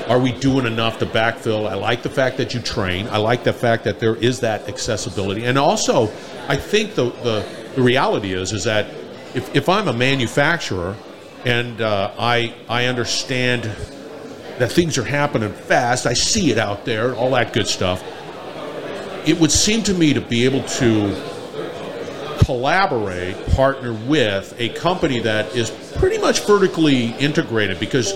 Are 0.08 0.20
we 0.20 0.32
doing 0.32 0.66
enough 0.66 1.00
to 1.00 1.06
backfill? 1.06 1.70
I 1.70 1.76
like 1.76 2.04
the 2.04 2.10
fact 2.10 2.38
that 2.38 2.54
you 2.54 2.60
train. 2.60 3.08
I 3.08 3.18
like 3.18 3.44
the 3.44 3.54
fact 3.54 3.84
that 3.86 4.00
there 4.00 4.16
is 4.16 4.40
that 4.42 4.68
accessibility, 4.68 5.46
and 5.46 5.58
also, 5.58 6.12
I 6.48 6.58
think 6.58 6.96
the 6.96 7.12
the, 7.12 7.46
the 7.76 7.82
reality 7.82 8.34
is 8.34 8.52
is 8.52 8.64
that 8.66 8.88
if, 9.34 9.56
if 9.56 9.70
I'm 9.70 9.88
a 9.88 9.94
manufacturer 9.94 10.96
and 11.46 11.82
uh, 11.82 12.12
I 12.18 12.54
I 12.68 12.86
understand 12.86 13.64
that 14.58 14.72
things 14.72 14.98
are 14.98 15.04
happening 15.04 15.54
fast, 15.54 16.06
I 16.06 16.14
see 16.14 16.52
it 16.52 16.58
out 16.58 16.84
there, 16.84 17.16
all 17.16 17.32
that 17.32 17.54
good 17.54 17.68
stuff. 17.68 18.04
It 19.26 19.40
would 19.40 19.52
seem 19.52 19.84
to 19.84 19.94
me 19.94 20.14
to 20.14 20.22
be 20.22 20.46
able 20.46 20.64
to 20.64 21.16
collaborate, 22.52 23.48
partner 23.52 23.94
with 23.94 24.54
a 24.60 24.68
company 24.70 25.22
that 25.22 25.56
is 25.56 25.70
pretty 25.96 26.18
much 26.18 26.46
vertically 26.46 27.12
integrated 27.12 27.80
because 27.80 28.14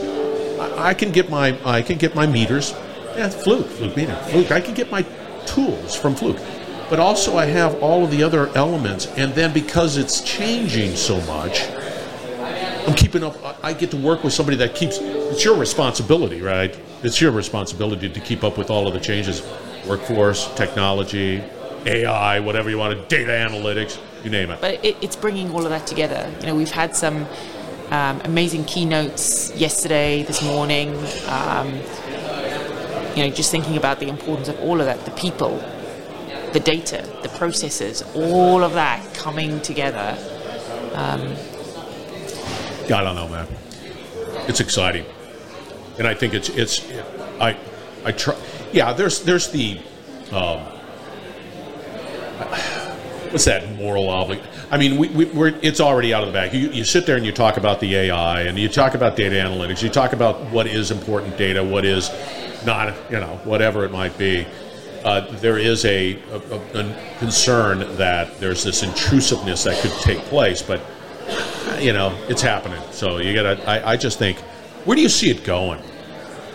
I, 0.77 0.94
can 0.94 1.13
get 1.13 1.30
my 1.30 1.58
I 1.63 1.82
can 1.82 1.98
get 1.98 2.15
my 2.15 2.27
meters, 2.27 2.74
yeah, 3.15 3.30
Fluke, 3.30 3.65
Fluke 3.68 3.96
meter, 3.96 4.13
Fluke. 4.30 4.51
I 4.51 4.60
can 4.60 4.74
get 4.74 4.92
my 4.92 5.04
tools 5.46 5.96
from 5.96 6.15
Fluke, 6.15 6.39
but 6.89 7.00
also 7.00 7.38
I 7.38 7.46
have 7.46 7.82
all 7.82 8.04
of 8.04 8.12
the 8.12 8.24
other 8.24 8.50
elements, 8.58 9.06
and 9.15 9.34
then 9.34 9.54
because 9.54 9.96
it's 9.96 10.20
changing 10.20 10.98
so 10.98 11.22
much, 11.22 11.62
I'm 12.86 12.94
keeping 12.94 13.24
up. 13.24 13.38
I 13.63 13.72
get 13.72 13.89
to 13.92 13.98
work 13.98 14.25
with 14.25 14.34
somebody 14.34 14.58
that 14.58 14.75
keeps. 14.75 14.98
It's 15.00 15.46
your 15.46 15.56
responsibility, 15.56 16.42
right? 16.42 16.77
It's 17.04 17.22
your 17.22 17.32
responsibility 17.32 18.10
to 18.10 18.20
keep 18.20 18.44
up 18.44 18.58
with 18.58 18.70
all 18.70 18.86
of 18.86 18.94
the 18.94 19.00
changes, 19.00 19.42
workforce, 19.88 20.54
technology, 20.56 21.42
AI, 21.86 22.39
whatever 22.39 22.70
you 22.70 22.77
want, 22.77 22.98
to, 22.98 23.08
data 23.08 23.32
analytics, 23.32 24.00
you 24.25 24.32
name 24.32 24.50
it. 24.50 24.60
But 24.60 24.84
it, 24.84 24.98
it's 25.01 25.15
bringing 25.15 25.51
all 25.51 25.63
of 25.63 25.70
that 25.70 25.88
together. 25.88 26.34
You 26.41 26.48
know, 26.48 26.55
we've 26.55 26.72
had 26.72 26.96
some 26.96 27.27
um, 27.91 28.20
amazing 28.22 28.65
keynotes 28.65 29.55
yesterday, 29.55 30.24
this 30.24 30.44
morning. 30.44 30.89
Um, 31.27 31.74
you 33.15 33.24
know, 33.24 33.29
just 33.29 33.51
thinking 33.51 33.77
about 33.77 34.00
the 34.00 34.10
importance 34.10 34.50
of 34.50 34.60
all 34.60 34.79
of 34.82 34.88
that, 34.88 35.05
the 35.05 35.12
people, 35.12 35.58
the 36.51 36.60
data, 36.60 37.08
the 37.22 37.29
processes, 37.29 38.03
all 38.15 38.63
of 38.63 38.74
that 38.74 39.13
coming 39.13 39.62
together. 39.62 40.17
Um, 40.94 41.36
I 42.86 43.03
don't 43.03 43.15
know, 43.15 43.29
man. 43.29 43.48
It's 44.48 44.60
exciting, 44.60 45.05
and 45.98 46.08
I 46.08 46.13
think 46.13 46.34
it's 46.34 46.50
it's. 46.50 46.86
I 47.39 47.58
I 48.03 48.12
try. 48.12 48.36
Yeah, 48.74 48.94
there's 48.94 49.22
there's 49.24 49.50
the. 49.50 49.79
Um, 50.32 50.62
what's 53.36 53.44
that 53.44 53.70
moral 53.75 54.08
obligation? 54.08 54.50
I 54.72 54.77
mean, 54.77 54.96
we, 54.96 55.10
we, 55.10 55.25
are 55.42 55.48
it's 55.62 55.82
already 55.82 56.13
out 56.13 56.24
of 56.24 56.27
the 56.27 56.32
bag. 56.32 56.54
You, 56.54 56.70
you 56.70 56.86
sit 56.86 57.06
there 57.06 57.18
and 57.18 57.25
you 57.25 57.34
talk 57.34 57.58
about 57.58 57.82
the 57.82 57.94
AI 57.94 58.44
and 58.44 58.58
you 58.58 58.70
talk 58.70 58.96
about 58.96 59.18
data 59.18 59.36
analytics. 59.36 59.84
You 59.84 59.89
talk 59.89 60.13
about 60.13 60.39
what 60.51 60.68
is 60.68 60.89
important 60.89 61.38
data, 61.38 61.62
what 61.62 61.84
is 61.84 62.10
not, 62.65 62.96
you 63.12 63.20
know, 63.20 63.38
whatever 63.44 63.84
it 63.84 63.92
might 63.92 64.18
be. 64.18 64.48
Uh, 65.04 65.30
there 65.42 65.58
is 65.58 65.84
a, 65.84 66.18
a, 66.32 66.80
a, 66.80 67.18
concern 67.20 67.80
that 67.98 68.39
there's 68.39 68.63
this 68.63 68.84
intrusiveness 68.84 69.65
that 69.65 69.82
could 69.82 69.92
take 70.00 70.20
place, 70.30 70.62
but 70.62 70.80
you 71.82 71.92
know, 71.92 72.18
it's 72.30 72.42
happening. 72.42 72.82
So 72.92 73.18
you 73.18 73.34
gotta. 73.34 73.62
I, 73.70 73.92
I 73.92 73.98
just 73.98 74.18
think, 74.18 74.38
where 74.86 74.96
do 74.96 75.01
you 75.01 75.10
see 75.10 75.30
it 75.30 75.44
going? 75.44 75.82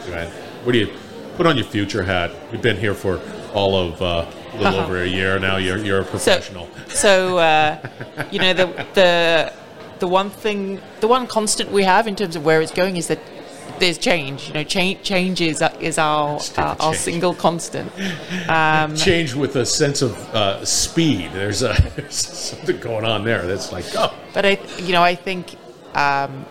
Right? 0.08 0.30
Where 0.64 0.72
do 0.72 0.78
you 0.78 0.88
put 1.37 1.44
on 1.44 1.58
your 1.58 1.66
future 1.66 2.02
hat? 2.02 2.30
You've 2.50 2.62
been 2.62 2.78
here 2.78 2.94
for 2.94 3.20
all 3.52 3.76
of. 3.76 4.00
Uh, 4.00 4.30
a 4.52 4.57
little 4.57 4.66
uh-huh. 4.66 4.85
over 4.85 5.02
a 5.02 5.07
year 5.07 5.38
now. 5.38 5.57
You're 5.57 5.78
you're 5.78 6.00
a 6.00 6.04
professional. 6.04 6.69
So, 6.88 6.95
so 6.95 7.38
uh, 7.38 7.88
you 8.30 8.38
know 8.38 8.52
the 8.52 8.66
the 8.95 9.52
the 10.00 10.09
one 10.09 10.30
thing, 10.30 10.80
the 11.00 11.09
one 11.09 11.26
constant 11.26 11.71
we 11.71 11.85
have 11.85 12.07
in 12.07 12.16
terms 12.16 12.35
of 12.35 12.45
where 12.45 12.61
it's 12.61 12.73
going 12.73 12.97
is 12.97 13.07
that 13.09 13.21
there's 13.78 13.99
change. 13.99 14.49
You 14.49 14.54
know, 14.54 14.64
change 14.64 15.02
change 15.02 15.40
is, 15.40 15.62
is 15.80 15.99
our 15.99 16.40
our, 16.57 16.76
our, 16.80 16.95
single 16.95 17.35
constant. 17.35 17.92
Um, 18.49 18.97
change 18.97 19.35
with 19.35 19.54
a 19.54 19.64
sense 19.64 20.02
of 20.02 20.16
uh, 20.35 20.64
speed. 20.64 21.30
There's, 21.33 21.62
a, 21.62 21.76
there's 21.97 22.16
something 22.16 22.80
going 22.80 23.04
on 23.04 23.25
there 23.25 23.47
that's 23.47 23.71
like 23.71 23.85
oh. 23.97 24.12
But 24.35 24.45
I, 24.45 24.59
you 24.78 24.92
know, 24.92 25.02
I 25.02 25.14
think 25.14 25.54
um, 25.95 26.45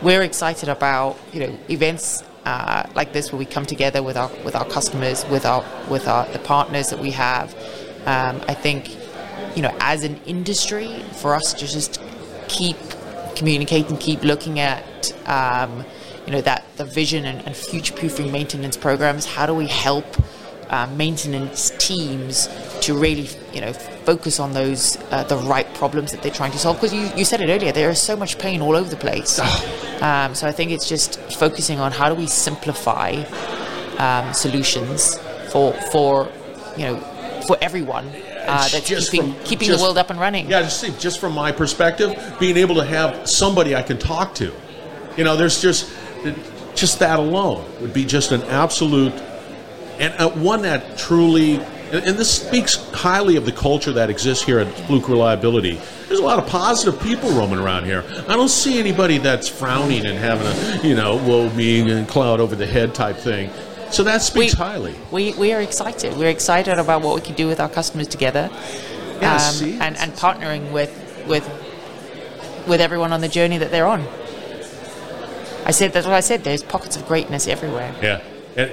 we're 0.00 0.22
excited 0.22 0.68
about 0.68 1.18
you 1.32 1.40
know 1.40 1.58
events 1.68 2.22
uh, 2.44 2.84
like 2.94 3.12
this 3.12 3.32
where 3.32 3.38
we 3.38 3.44
come 3.44 3.66
together 3.66 4.02
with 4.02 4.16
our 4.16 4.30
with 4.44 4.56
our 4.56 4.64
customers, 4.64 5.24
with 5.26 5.46
our 5.46 5.64
with 5.90 6.08
our 6.08 6.26
the 6.32 6.38
partners 6.38 6.90
that 6.90 6.98
we 6.98 7.10
have. 7.12 7.54
Um, 8.06 8.40
I 8.48 8.54
think 8.54 8.96
you 9.56 9.62
know 9.62 9.74
as 9.80 10.04
an 10.04 10.20
industry 10.26 11.02
for 11.20 11.34
us 11.34 11.52
to 11.54 11.66
just 11.66 12.00
keep 12.48 12.76
communicating, 13.36 13.96
keep 13.96 14.22
looking 14.22 14.60
at 14.60 15.12
um, 15.28 15.84
you 16.26 16.32
know 16.32 16.40
that 16.40 16.64
the 16.76 16.84
vision 16.84 17.24
and, 17.24 17.46
and 17.46 17.56
future 17.56 17.94
proofing 17.94 18.32
maintenance 18.32 18.76
programs. 18.76 19.26
How 19.26 19.46
do 19.46 19.54
we 19.54 19.66
help 19.66 20.04
uh, 20.70 20.86
maintenance 20.96 21.70
teams 21.78 22.48
to 22.80 22.94
really 22.94 23.28
you 23.52 23.60
know 23.60 23.72
focus 23.72 24.40
on 24.40 24.52
those 24.52 24.96
uh, 25.10 25.22
the 25.24 25.36
right 25.36 25.72
problems 25.74 26.10
that 26.12 26.22
they're 26.22 26.32
trying 26.32 26.50
to 26.50 26.58
solve 26.58 26.76
because 26.76 26.94
you, 26.94 27.08
you 27.16 27.24
said 27.24 27.40
it 27.40 27.50
earlier 27.50 27.70
there 27.72 27.90
is 27.90 28.00
so 28.00 28.16
much 28.16 28.38
pain 28.38 28.62
all 28.62 28.74
over 28.74 28.88
the 28.88 28.96
place 28.96 29.38
um, 30.02 30.34
so 30.34 30.46
I 30.46 30.52
think 30.52 30.70
it's 30.72 30.88
just 30.88 31.20
focusing 31.34 31.78
on 31.80 31.92
how 31.92 32.08
do 32.08 32.14
we 32.14 32.26
simplify 32.26 33.10
um, 33.98 34.32
solutions 34.34 35.18
for 35.52 35.72
for 35.92 36.28
you 36.76 36.84
know 36.86 36.96
for 37.46 37.56
everyone 37.60 38.06
uh, 38.08 38.68
that's 38.68 38.88
Just 38.88 39.10
keeping, 39.12 39.34
from- 39.34 39.44
keeping 39.44 39.68
just- 39.68 39.78
the 39.78 39.84
world 39.84 39.98
up 39.98 40.10
and 40.10 40.18
running. 40.18 40.50
Yeah, 40.50 40.62
just 40.62 40.80
see, 40.80 40.92
just 40.98 41.20
from 41.20 41.32
my 41.32 41.52
perspective, 41.52 42.10
being 42.40 42.56
able 42.56 42.74
to 42.76 42.84
have 42.84 43.28
somebody 43.28 43.76
I 43.76 43.82
can 43.82 43.98
talk 43.98 44.34
to, 44.36 44.52
you 45.16 45.24
know, 45.24 45.36
there's 45.36 45.62
just 45.62 45.88
just 46.74 46.98
that 47.00 47.18
alone 47.18 47.64
would 47.80 47.92
be 47.92 48.04
just 48.04 48.32
an 48.32 48.42
absolute 48.44 49.12
and 50.00 50.12
uh, 50.18 50.30
one 50.30 50.62
that 50.62 50.96
truly 50.98 51.60
and 51.92 52.04
and 52.06 52.18
this 52.18 52.30
speaks 52.30 52.76
highly 52.90 53.36
of 53.36 53.44
the 53.44 53.52
culture 53.52 53.92
that 53.92 54.10
exists 54.10 54.44
here 54.44 54.58
at 54.58 54.66
Fluke 54.86 55.08
Reliability. 55.08 55.80
There's 56.08 56.20
a 56.20 56.24
lot 56.24 56.38
of 56.38 56.46
positive 56.48 57.00
people 57.02 57.30
roaming 57.30 57.58
around 57.58 57.84
here. 57.84 58.04
I 58.28 58.34
don't 58.34 58.48
see 58.48 58.80
anybody 58.80 59.18
that's 59.18 59.48
frowning 59.48 60.06
and 60.06 60.18
having 60.18 60.46
a, 60.46 60.86
you 60.86 60.94
know, 60.94 61.16
woe 61.16 61.50
me 61.50 61.80
and 61.90 62.08
cloud 62.08 62.40
over 62.40 62.56
the 62.56 62.66
head 62.66 62.94
type 62.94 63.16
thing. 63.16 63.50
So 63.90 64.02
that 64.04 64.22
speaks 64.22 64.54
highly. 64.54 64.94
We, 65.10 65.34
we 65.34 65.52
are 65.52 65.60
excited. 65.60 66.16
We're 66.16 66.30
excited 66.30 66.78
about 66.78 67.02
what 67.02 67.14
we 67.14 67.20
can 67.20 67.34
do 67.34 67.46
with 67.46 67.60
our 67.60 67.68
customers 67.68 68.08
together, 68.08 68.48
Yeah, 69.20 69.36
um, 69.36 69.82
and 69.82 69.96
and 69.98 70.12
partnering 70.12 70.72
with 70.72 70.90
with 71.28 71.46
with 72.66 72.80
everyone 72.80 73.12
on 73.12 73.20
the 73.20 73.28
journey 73.28 73.58
that 73.58 73.70
they're 73.70 73.86
on. 73.86 74.06
I 75.64 75.72
said 75.72 75.92
that's 75.92 76.06
what 76.06 76.14
I 76.14 76.20
said. 76.20 76.42
There's 76.42 76.62
pockets 76.62 76.96
of 76.96 77.06
greatness 77.06 77.46
everywhere. 77.46 77.94
Yeah. 78.02 78.22
And 78.56 78.70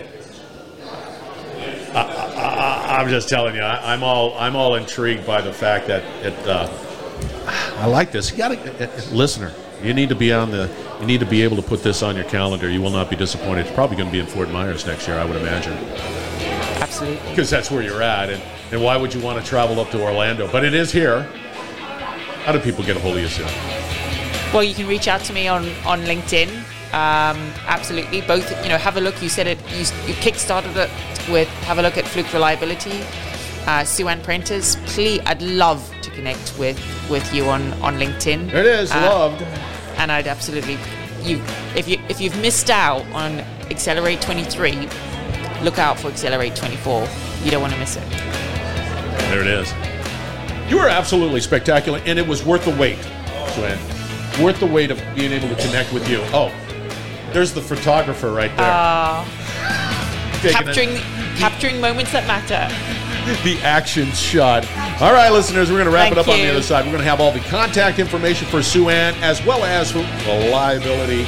I'm 2.90 3.08
just 3.08 3.30
telling 3.30 3.56
you, 3.56 3.62
I, 3.62 3.94
I'm 3.94 4.04
all 4.04 4.38
I'm 4.38 4.56
all 4.56 4.76
intrigued 4.76 5.26
by 5.26 5.42
the 5.42 5.54
fact 5.54 5.88
that 5.88 6.04
it. 6.26 6.34
Uh, 6.48 6.68
I 7.78 7.86
like 7.86 8.12
this. 8.12 8.32
You 8.32 8.38
got 8.38 8.50
to, 8.50 9.16
listener. 9.16 9.54
You 9.84 9.94
need 9.94 10.10
to 10.10 10.16
be 10.16 10.34
on 10.34 10.50
the. 10.50 10.70
You 11.00 11.06
need 11.06 11.20
to 11.20 11.26
be 11.26 11.44
able 11.44 11.56
to 11.58 11.62
put 11.62 11.84
this 11.84 12.02
on 12.02 12.16
your 12.16 12.26
calendar. 12.26 12.70
You 12.70 12.82
will 12.82 12.90
not 12.90 13.10
be 13.10 13.16
disappointed. 13.16 13.68
It's 13.68 13.76
probably 13.76 13.96
going 13.96 14.10
to 14.10 14.12
be 14.12 14.20
in 14.20 14.26
Fort 14.26 14.50
Myers 14.50 14.86
next 14.86 15.08
year, 15.08 15.18
I 15.18 15.24
would 15.24 15.38
imagine, 15.38 15.74
Absolutely. 16.82 17.30
because 17.30 17.50
that's 17.50 17.72
where 17.72 17.84
you're 17.84 18.02
at. 18.02 18.30
And 18.30 18.42
and 18.72 18.84
why 18.84 18.98
would 18.98 19.14
you 19.14 19.22
want 19.22 19.40
to 19.40 19.48
travel 19.48 19.80
up 19.80 19.92
to 19.92 20.02
Orlando? 20.02 20.52
But 20.52 20.66
it 20.66 20.74
is 20.74 20.92
here. 20.92 21.24
How 22.44 22.52
do 22.52 22.60
people 22.60 22.84
get 22.84 22.98
a 22.98 23.00
hold 23.00 23.18
of 23.18 23.22
you, 23.22 23.28
Sue? 23.30 23.44
Well, 24.52 24.64
you 24.64 24.74
can 24.74 24.88
reach 24.88 25.08
out 25.08 25.22
to 25.26 25.34
me 25.34 25.48
on 25.48 25.70
on 25.86 26.02
LinkedIn. 26.02 26.50
Um, 26.94 27.54
absolutely, 27.68 28.22
both. 28.22 28.50
You 28.64 28.70
know, 28.70 28.78
have 28.78 28.98
a 28.98 29.02
look. 29.02 29.22
You 29.22 29.30
said 29.30 29.48
it. 29.48 29.60
You, 29.72 29.80
you 30.08 30.14
kickstarted 30.16 30.76
it 30.76 30.90
with 31.30 31.48
have 31.66 31.78
a 31.78 31.82
look 31.82 31.98
at 31.98 32.06
Fluke 32.06 32.32
Reliability. 32.34 33.04
Uh, 33.68 33.84
Sue-Ann 33.84 34.22
Prentice, 34.22 34.78
please, 34.88 35.22
I'd 35.26 35.42
love 35.42 35.94
to 36.02 36.10
connect 36.12 36.58
with 36.58 36.80
with 37.10 37.32
you 37.34 37.46
on 37.46 37.74
on 37.82 37.96
LinkedIn. 38.00 38.52
It 38.54 38.66
is. 38.66 38.92
Uh, 38.92 39.02
loved. 39.02 39.42
and 39.98 40.12
I'd 40.12 40.28
absolutely 40.28 40.78
you 41.22 41.42
if 41.76 41.88
you 41.88 42.00
if 42.10 42.20
you've 42.20 42.38
missed 42.42 42.70
out 42.70 43.06
on 43.12 43.40
Xcelerate 43.70 44.22
23, 44.22 44.72
look 45.64 45.78
out 45.78 46.00
for 46.00 46.10
Xcelerate 46.10 46.56
24. 46.56 47.08
You 47.44 47.52
don't 47.52 47.62
want 47.62 47.74
to 47.74 47.80
miss 47.80 47.98
it. 47.98 48.10
There 49.30 49.42
it 49.42 49.48
is. 49.48 49.72
You 50.70 50.78
were 50.78 50.88
absolutely 50.90 51.42
spectacular, 51.42 52.00
and 52.06 52.18
it 52.18 52.28
was 52.28 52.44
worth 52.44 52.66
the 52.66 52.76
wait, 52.76 53.00
Joanne. 53.56 53.78
Worth 54.42 54.60
the 54.60 54.66
wait 54.68 54.90
of 54.92 54.98
being 55.16 55.32
able 55.32 55.50
to 55.50 55.56
connect 55.56 55.92
with 55.94 56.08
you. 56.10 56.22
Oh, 56.34 56.52
there's 57.34 57.54
the 57.54 57.62
photographer 57.62 58.32
right 58.32 58.56
there. 58.58 58.66
A- 58.68 59.26
Capturing 60.42 60.96
capturing 61.38 61.82
moments 61.82 62.12
that 62.14 62.26
matter. 62.28 62.68
the 63.44 63.60
action 63.62 64.08
shot. 64.12 64.66
All 65.02 65.12
right, 65.14 65.32
listeners, 65.32 65.70
we're 65.70 65.78
going 65.78 65.86
to 65.86 65.92
wrap 65.92 66.04
Thank 66.14 66.14
it 66.14 66.20
up 66.20 66.28
on 66.30 66.40
the 66.40 66.50
other 66.50 66.62
side. 66.62 66.86
We're 66.86 66.92
going 66.92 67.04
to 67.04 67.10
have 67.10 67.20
all 67.20 67.32
the 67.32 67.40
contact 67.42 68.00
information 68.00 68.48
for 68.48 68.62
Sue-Ann 68.64 69.16
as 69.22 69.44
well 69.46 69.64
as 69.64 69.92
for 69.92 70.00
reliability. 70.26 71.26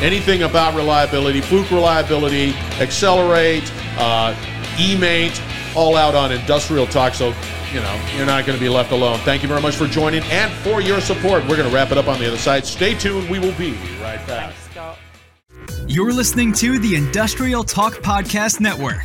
Anything 0.00 0.42
about 0.42 0.74
reliability, 0.74 1.40
Fluke 1.40 1.70
Reliability, 1.70 2.52
Xcelerate, 2.78 3.68
uh, 3.98 4.34
eMaint, 4.76 5.40
all 5.76 5.96
out 5.96 6.14
on 6.14 6.30
Industrial 6.32 6.86
Talk. 6.86 7.14
So, 7.14 7.28
you 7.72 7.80
know, 7.80 8.04
you're 8.16 8.26
not 8.26 8.46
going 8.46 8.56
to 8.58 8.62
be 8.62 8.68
left 8.68 8.92
alone. 8.92 9.18
Thank 9.20 9.42
you 9.42 9.48
very 9.48 9.60
much 9.62 9.76
for 9.76 9.86
joining 9.86 10.22
and 10.24 10.52
for 10.64 10.80
your 10.80 11.00
support. 11.00 11.42
We're 11.48 11.56
going 11.56 11.68
to 11.68 11.74
wrap 11.74 11.90
it 11.92 11.98
up 11.98 12.06
on 12.08 12.18
the 12.20 12.26
other 12.28 12.38
side. 12.38 12.64
Stay 12.66 12.94
tuned. 12.94 13.28
We 13.28 13.38
will 13.40 13.54
be 13.58 13.72
right 14.00 14.24
back. 14.26 14.54
You're 15.92 16.14
listening 16.14 16.54
to 16.54 16.78
the 16.78 16.96
Industrial 16.96 17.62
Talk 17.62 17.96
Podcast 17.96 18.60
Network. 18.60 19.04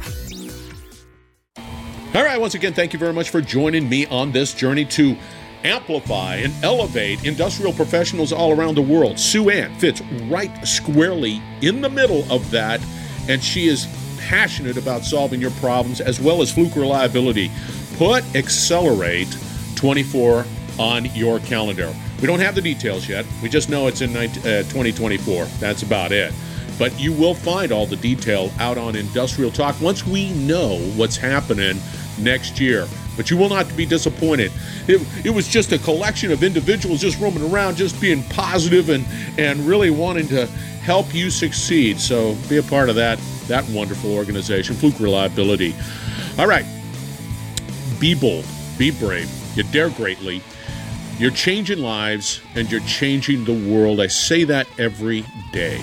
All 2.15 2.23
right, 2.23 2.39
once 2.39 2.55
again, 2.55 2.73
thank 2.73 2.93
you 2.93 2.99
very 2.99 3.11
much 3.11 3.29
for 3.29 3.41
joining 3.41 3.89
me 3.89 4.05
on 4.05 4.31
this 4.31 4.53
journey 4.53 4.85
to 4.85 5.17
amplify 5.65 6.35
and 6.35 6.53
elevate 6.63 7.25
industrial 7.25 7.73
professionals 7.73 8.31
all 8.31 8.57
around 8.57 8.75
the 8.75 8.81
world. 8.81 9.19
Sue-Ann 9.19 9.77
fits 9.79 10.01
right 10.29 10.65
squarely 10.65 11.41
in 11.61 11.81
the 11.81 11.89
middle 11.89 12.23
of 12.31 12.49
that, 12.51 12.79
and 13.27 13.43
she 13.43 13.67
is 13.67 13.85
passionate 14.21 14.77
about 14.77 15.03
solving 15.03 15.41
your 15.41 15.51
problems 15.59 15.99
as 15.99 16.21
well 16.21 16.41
as 16.41 16.53
fluke 16.53 16.77
reliability. 16.77 17.51
Put 17.97 18.23
Xcelerate 18.31 19.75
24 19.75 20.45
on 20.79 21.03
your 21.13 21.39
calendar. 21.41 21.93
We 22.21 22.27
don't 22.27 22.39
have 22.39 22.55
the 22.55 22.61
details 22.61 23.09
yet. 23.09 23.25
We 23.43 23.49
just 23.49 23.67
know 23.69 23.87
it's 23.87 23.99
in 23.99 24.13
19, 24.13 24.41
uh, 24.41 24.63
2024. 24.63 25.43
That's 25.59 25.83
about 25.83 26.13
it. 26.13 26.33
But 26.77 26.99
you 26.99 27.11
will 27.11 27.33
find 27.33 27.71
all 27.71 27.85
the 27.85 27.95
detail 27.95 28.51
out 28.59 28.77
on 28.77 28.95
Industrial 28.95 29.51
Talk 29.51 29.79
once 29.81 30.05
we 30.05 30.31
know 30.33 30.77
what's 30.95 31.17
happening 31.17 31.79
next 32.19 32.59
year. 32.59 32.87
But 33.15 33.31
you 33.31 33.37
will 33.37 33.49
not 33.49 33.75
be 33.75 33.85
disappointed. 33.85 34.51
It, 34.87 35.01
it 35.25 35.31
was 35.31 35.47
just 35.47 35.71
a 35.71 35.79
collection 35.79 36.31
of 36.31 36.43
individuals 36.43 37.01
just 37.01 37.19
roaming 37.19 37.51
around, 37.51 37.77
just 37.77 37.99
being 37.99 38.23
positive 38.25 38.89
and, 38.89 39.05
and 39.39 39.59
really 39.61 39.89
wanting 39.89 40.27
to 40.27 40.45
help 40.45 41.13
you 41.13 41.29
succeed. 41.29 41.99
So 41.99 42.35
be 42.47 42.57
a 42.57 42.63
part 42.63 42.89
of 42.89 42.95
that, 42.95 43.17
that 43.47 43.67
wonderful 43.69 44.13
organization, 44.13 44.75
Fluke 44.75 44.99
Reliability. 44.99 45.75
All 46.37 46.47
right. 46.47 46.65
Be 47.99 48.13
bold, 48.13 48.45
be 48.77 48.91
brave, 48.91 49.27
you 49.55 49.63
dare 49.63 49.89
greatly. 49.89 50.43
You're 51.17 51.31
changing 51.31 51.79
lives 51.79 52.41
and 52.53 52.71
you're 52.71 52.81
changing 52.81 53.43
the 53.43 53.73
world. 53.73 53.99
I 53.99 54.05
say 54.05 54.43
that 54.43 54.67
every 54.77 55.25
day. 55.51 55.81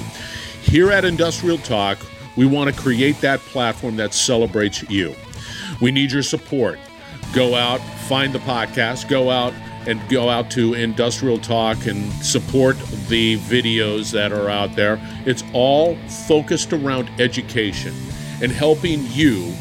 Here 0.75 0.91
at 0.91 1.05
Industrial 1.05 1.57
Talk, 1.59 1.99
we 2.35 2.47
want 2.47 2.69
to 2.69 2.83
create 2.83 3.21
that 3.21 3.39
platform 3.39 3.95
that 3.95 4.13
celebrates 4.13 4.83
you. 4.91 5.15
We 5.81 5.93
need 5.93 6.11
your 6.11 6.25
support. 6.25 6.81
Go 7.33 7.55
out, 7.55 7.79
find 8.09 8.33
the 8.33 8.41
podcast, 8.41 9.09
go 9.09 9.31
out 9.31 9.55
and 9.87 10.01
go 10.09 10.29
out 10.29 10.51
to 10.51 10.75
Industrial 10.75 11.39
Talk 11.39 11.87
and 11.87 12.13
support 12.15 12.77
the 13.07 13.39
videos 13.39 14.11
that 14.15 14.33
are 14.33 14.51
out 14.51 14.75
there. 14.75 14.99
It's 15.25 15.45
all 15.53 15.95
focused 16.27 16.73
around 16.73 17.09
education 17.21 17.95
and 18.43 18.51
helping 18.51 19.07
you 19.13 19.55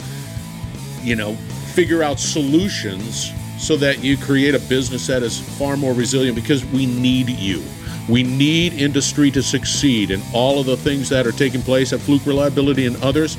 you 1.03 1.15
know, 1.15 1.35
figure 1.75 2.01
out 2.01 2.19
solutions 2.19 3.31
so 3.59 3.77
that 3.77 4.03
you 4.03 4.17
create 4.17 4.55
a 4.55 4.59
business 4.61 5.05
that 5.05 5.21
is 5.21 5.39
far 5.59 5.77
more 5.77 5.93
resilient 5.93 6.35
because 6.35 6.65
we 6.65 6.87
need 6.87 7.29
you. 7.29 7.61
We 8.09 8.23
need 8.23 8.73
industry 8.73 9.31
to 9.31 9.41
succeed, 9.41 10.11
and 10.11 10.21
all 10.33 10.59
of 10.59 10.65
the 10.65 10.75
things 10.75 11.09
that 11.09 11.25
are 11.25 11.31
taking 11.31 11.61
place 11.61 11.93
at 11.93 12.01
Fluke 12.01 12.25
Reliability 12.25 12.85
and 12.85 13.01
others, 13.01 13.37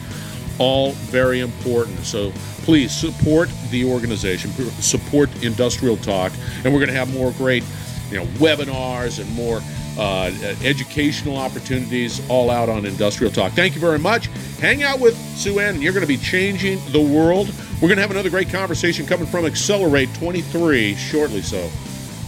all 0.59 0.92
very 0.92 1.40
important. 1.40 1.98
So 2.00 2.33
please 2.62 2.94
support 2.94 3.50
the 3.70 3.85
organization, 3.85 4.50
support 4.81 5.29
Industrial 5.42 5.96
Talk, 5.98 6.33
and 6.64 6.72
we're 6.72 6.81
going 6.81 6.88
to 6.88 6.94
have 6.94 7.12
more 7.12 7.33
great, 7.33 7.62
you 8.11 8.16
know, 8.16 8.24
webinars 8.38 9.20
and 9.20 9.31
more 9.35 9.61
uh, 9.98 10.33
educational 10.62 11.37
opportunities 11.37 12.27
all 12.31 12.50
out 12.50 12.68
on 12.68 12.87
Industrial 12.87 13.33
Talk. 13.33 13.53
Thank 13.53 13.74
you 13.74 13.81
very 13.81 13.98
much. 13.98 14.27
Hang 14.61 14.83
out 14.83 14.98
with 14.98 15.16
Sue-Ann, 15.37 15.74
and 15.74 15.83
you're 15.83 15.92
going 15.92 16.03
to 16.03 16.09
be 16.09 16.16
changing 16.16 16.81
the 16.90 17.00
world. 17.00 17.53
We're 17.74 17.88
going 17.88 17.96
to 17.96 18.03
have 18.03 18.11
another 18.11 18.31
great 18.31 18.48
conversation 18.48 19.07
coming 19.07 19.27
from 19.27 19.44
Xcelerate 19.44 20.16
23 20.18 20.94
shortly, 20.94 21.42
so 21.42 21.70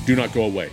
do 0.04 0.14
not 0.14 0.32
go 0.32 0.44
away. 0.44 0.70